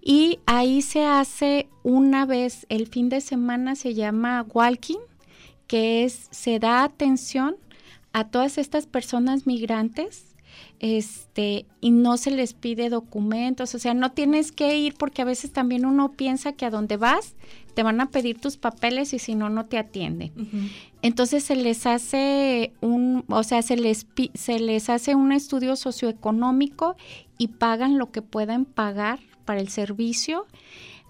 y 0.08 0.38
ahí 0.46 0.82
se 0.82 1.04
hace 1.04 1.68
una 1.82 2.26
vez, 2.26 2.64
el 2.68 2.86
fin 2.86 3.08
de 3.08 3.20
semana 3.20 3.74
se 3.74 3.92
llama 3.92 4.46
walking, 4.54 5.00
que 5.66 6.04
es, 6.04 6.28
se 6.30 6.60
da 6.60 6.84
atención 6.84 7.56
a 8.12 8.28
todas 8.28 8.56
estas 8.56 8.86
personas 8.86 9.48
migrantes 9.48 10.36
este 10.78 11.66
y 11.80 11.90
no 11.90 12.18
se 12.18 12.30
les 12.30 12.54
pide 12.54 12.88
documentos, 12.88 13.74
o 13.74 13.80
sea, 13.80 13.94
no 13.94 14.12
tienes 14.12 14.52
que 14.52 14.78
ir 14.78 14.94
porque 14.94 15.22
a 15.22 15.24
veces 15.24 15.52
también 15.52 15.84
uno 15.84 16.12
piensa 16.12 16.52
que 16.52 16.66
a 16.66 16.70
donde 16.70 16.96
vas 16.96 17.34
te 17.74 17.82
van 17.82 18.00
a 18.00 18.10
pedir 18.10 18.40
tus 18.40 18.56
papeles 18.56 19.12
y 19.12 19.18
si 19.18 19.34
no 19.34 19.50
no 19.50 19.66
te 19.66 19.76
atienden. 19.76 20.32
Entonces 21.02 21.42
se 21.42 21.56
les 21.56 21.84
hace 21.84 22.72
un, 22.80 23.24
o 23.28 23.42
sea, 23.42 23.60
se 23.60 23.76
les 23.76 24.06
se 24.34 24.60
les 24.60 24.88
hace 24.88 25.16
un 25.16 25.32
estudio 25.32 25.74
socioeconómico 25.74 26.94
y 27.38 27.48
pagan 27.48 27.98
lo 27.98 28.12
que 28.12 28.22
puedan 28.22 28.66
pagar 28.66 29.18
para 29.46 29.60
el 29.60 29.68
servicio. 29.68 30.46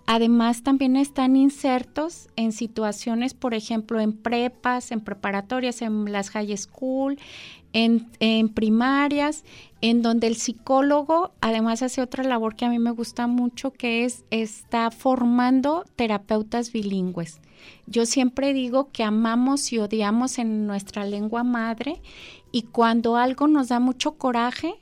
Además, 0.07 0.63
también 0.63 0.95
están 0.97 1.35
insertos 1.35 2.29
en 2.37 2.53
situaciones, 2.53 3.35
por 3.35 3.55
ejemplo, 3.55 3.99
en 3.99 4.13
prepas, 4.13 4.93
en 4.93 5.01
preparatorias, 5.01 5.83
en 5.83 6.13
las 6.13 6.31
high 6.31 6.57
school, 6.57 7.19
en, 7.73 8.49
primarias, 8.55 9.45
en 9.81 10.01
donde 10.01 10.29
el 10.29 10.37
psicólogo 10.37 11.33
además 11.41 11.83
hace 11.83 12.01
otra 12.01 12.25
labor 12.25 12.57
que 12.57 12.65
a 12.65 12.71
mí 12.71 12.79
me 12.79 12.93
gusta 12.93 13.27
mucho, 13.27 13.73
que 13.73 14.05
es 14.05 14.25
está 14.31 14.91
formando 14.91 15.85
terapeutas 15.97 16.73
bilingües. 16.73 17.41
Yo 17.87 18.07
siempre 18.07 18.55
digo 18.55 18.91
que 18.93 19.03
amamos 19.03 19.73
y 19.73 19.79
odiamos 19.79 20.39
en 20.39 20.67
nuestra 20.67 21.05
lengua 21.05 21.43
madre 21.43 22.01
y 22.51 22.63
cuando 22.63 23.17
algo 23.17 23.47
nos 23.47 23.69
da 23.69 23.81
mucho 23.81 24.13
coraje, 24.13 24.75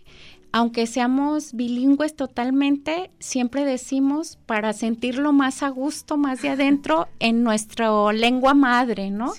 aunque 0.54 0.86
seamos 0.86 1.52
bilingües 1.52 2.14
totalmente, 2.14 3.10
siempre 3.18 3.64
decimos 3.64 4.38
para 4.46 4.72
sentirlo 4.72 5.32
más 5.32 5.64
a 5.64 5.68
gusto, 5.68 6.16
más 6.16 6.42
de 6.42 6.50
adentro, 6.50 7.08
en 7.18 7.42
nuestra 7.42 8.12
lengua 8.12 8.54
madre, 8.54 9.10
¿no? 9.10 9.32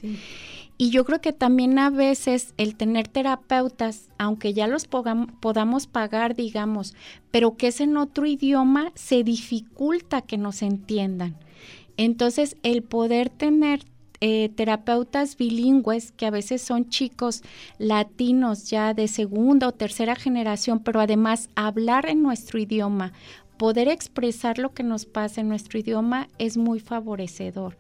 Y 0.78 0.90
yo 0.90 1.06
creo 1.06 1.22
que 1.22 1.32
también 1.32 1.80
a 1.80 1.90
veces 1.90 2.54
el 2.58 2.76
tener 2.76 3.08
terapeutas, 3.08 4.10
aunque 4.18 4.54
ya 4.54 4.68
los 4.68 4.88
podamos 4.88 5.88
pagar, 5.88 6.36
digamos, 6.36 6.94
pero 7.32 7.56
que 7.56 7.68
es 7.68 7.80
en 7.80 7.96
otro 7.96 8.26
idioma, 8.26 8.92
se 8.96 9.24
dificulta 9.24 10.20
que 10.22 10.38
nos 10.38 10.62
entiendan. 10.62 11.38
Entonces, 11.96 12.58
el 12.62 12.84
poder 12.84 13.30
tener 13.30 13.86
eh, 14.28 14.50
terapeutas 14.50 15.38
bilingües, 15.38 16.12
que 16.12 16.26
a 16.26 16.32
veces 16.32 16.60
son 16.60 16.90
chicos 16.90 17.44
latinos 17.78 18.68
ya 18.72 18.96
de 18.96 19.08
segunda 19.08 19.68
o 19.68 19.72
tercera 19.72 20.16
generación, 20.16 20.80
pero 20.80 21.00
además 21.00 21.48
hablar 21.54 22.10
en 22.10 22.24
nuestro 22.24 22.58
idioma, 22.58 23.14
poder 23.60 23.88
expresar 23.88 24.58
lo 24.58 24.74
que 24.74 24.82
nos 24.82 25.06
pasa 25.06 25.42
en 25.42 25.48
nuestro 25.48 25.78
idioma 25.78 26.28
es 26.40 26.58
muy 26.58 26.80
favorecedor. 26.80 27.78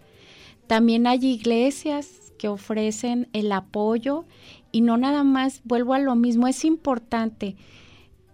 También 0.67 1.07
hay 1.07 1.25
iglesias 1.25 2.31
que 2.37 2.47
ofrecen 2.47 3.27
el 3.33 3.51
apoyo 3.51 4.25
y 4.71 4.81
no 4.81 4.97
nada 4.97 5.23
más, 5.23 5.61
vuelvo 5.63 5.95
a 5.95 5.99
lo 5.99 6.13
mismo, 6.13 6.47
es 6.47 6.63
importante. 6.63 7.55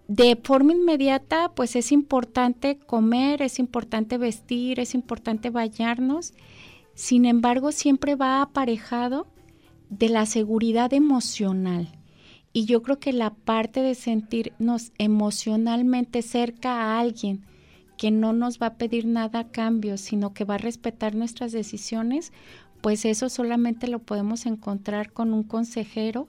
De 0.09 0.36
forma 0.36 0.74
inmediata, 0.74 1.53
pues 1.55 1.78
es 1.78 1.93
importante 1.93 2.78
comer, 2.78 3.41
es 3.41 3.57
importante 3.57 4.18
vestir, 4.18 4.82
es 4.82 4.95
importante 4.95 5.49
bañarnos 5.49 6.34
sin 7.02 7.26
embargo, 7.26 7.72
siempre 7.72 8.14
va 8.14 8.43
aparejado 8.43 9.26
de 9.89 10.08
la 10.08 10.28
seguridad 10.28 10.93
emocional. 10.93 11.97
Y 12.54 12.66
yo 12.66 12.84
creo 12.84 12.99
que 12.99 13.12
la 13.12 13.32
parte 13.34 13.82
de 13.82 13.95
sentirnos 13.95 14.91
emocionalmente 14.99 16.22
cerca 16.22 16.76
a 16.76 16.99
alguien 16.99 17.43
que 17.97 18.12
no 18.12 18.34
nos 18.34 18.62
va 18.62 18.68
a 18.68 18.76
pedir 18.76 19.08
nada 19.08 19.39
a 19.39 19.47
cambio, 19.47 19.97
sino 19.97 20.36
que 20.36 20.43
va 20.43 20.56
a 20.56 20.60
respetar 20.60 21.16
nuestras 21.16 21.52
decisiones, 21.52 22.34
pues 22.82 23.04
eso 23.06 23.30
solamente 23.30 23.88
lo 23.88 23.97
podemos 23.97 24.45
encontrar 24.45 25.12
con 25.12 25.34
un 25.34 25.41
consejero 25.41 26.28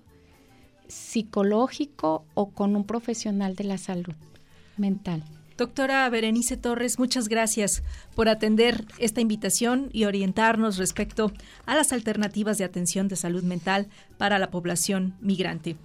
psicológico 0.89 2.25
o 2.33 2.49
con 2.49 2.77
un 2.77 2.85
profesional 2.85 3.57
de 3.57 3.65
la 3.65 3.77
salud 3.77 4.15
mental. 4.79 5.23
Doctora 5.63 6.09
Berenice 6.09 6.57
Torres, 6.57 6.99
muchas 6.99 7.29
gracias 7.29 7.85
por 8.17 8.29
atender 8.29 8.85
esta 8.99 9.21
invitación 9.21 9.91
y 9.93 10.07
orientarnos 10.07 10.77
respecto 10.77 11.31
a 11.67 11.77
las 11.77 11.93
alternativas 11.93 12.59
de 12.59 12.65
atención 12.65 13.07
de 13.07 13.15
salud 13.15 13.45
mental 13.45 13.87
para 14.19 14.41
la 14.41 14.51
población 14.51 15.15
migrante. 15.21 15.77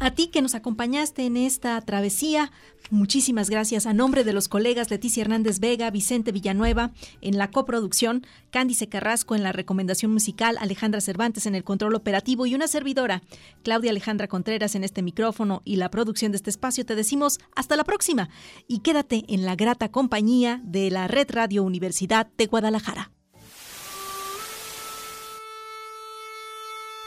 A 0.00 0.12
ti 0.12 0.28
que 0.28 0.42
nos 0.42 0.54
acompañaste 0.54 1.26
en 1.26 1.36
esta 1.36 1.80
travesía, 1.80 2.52
muchísimas 2.90 3.50
gracias 3.50 3.84
a 3.84 3.92
nombre 3.92 4.22
de 4.22 4.32
los 4.32 4.46
colegas 4.46 4.92
Leticia 4.92 5.22
Hernández 5.22 5.58
Vega, 5.58 5.90
Vicente 5.90 6.30
Villanueva 6.30 6.92
en 7.20 7.36
la 7.36 7.50
coproducción, 7.50 8.24
Cándice 8.50 8.88
Carrasco 8.88 9.34
en 9.34 9.42
la 9.42 9.50
recomendación 9.50 10.12
musical, 10.12 10.56
Alejandra 10.60 11.00
Cervantes 11.00 11.46
en 11.46 11.56
el 11.56 11.64
control 11.64 11.96
operativo 11.96 12.46
y 12.46 12.54
una 12.54 12.68
servidora, 12.68 13.22
Claudia 13.64 13.90
Alejandra 13.90 14.28
Contreras 14.28 14.76
en 14.76 14.84
este 14.84 15.02
micrófono 15.02 15.62
y 15.64 15.76
la 15.76 15.90
producción 15.90 16.30
de 16.30 16.36
este 16.36 16.50
espacio. 16.50 16.86
Te 16.86 16.94
decimos 16.94 17.40
hasta 17.56 17.74
la 17.74 17.82
próxima 17.82 18.28
y 18.68 18.80
quédate 18.80 19.24
en 19.26 19.44
la 19.44 19.56
grata 19.56 19.90
compañía 19.90 20.60
de 20.62 20.92
la 20.92 21.08
Red 21.08 21.32
Radio 21.32 21.64
Universidad 21.64 22.28
de 22.38 22.46
Guadalajara. 22.46 23.10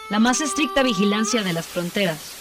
La 0.09 0.19
más 0.19 0.41
estricta 0.41 0.83
vigilancia 0.83 1.41
de 1.41 1.53
las 1.53 1.65
fronteras 1.67 2.40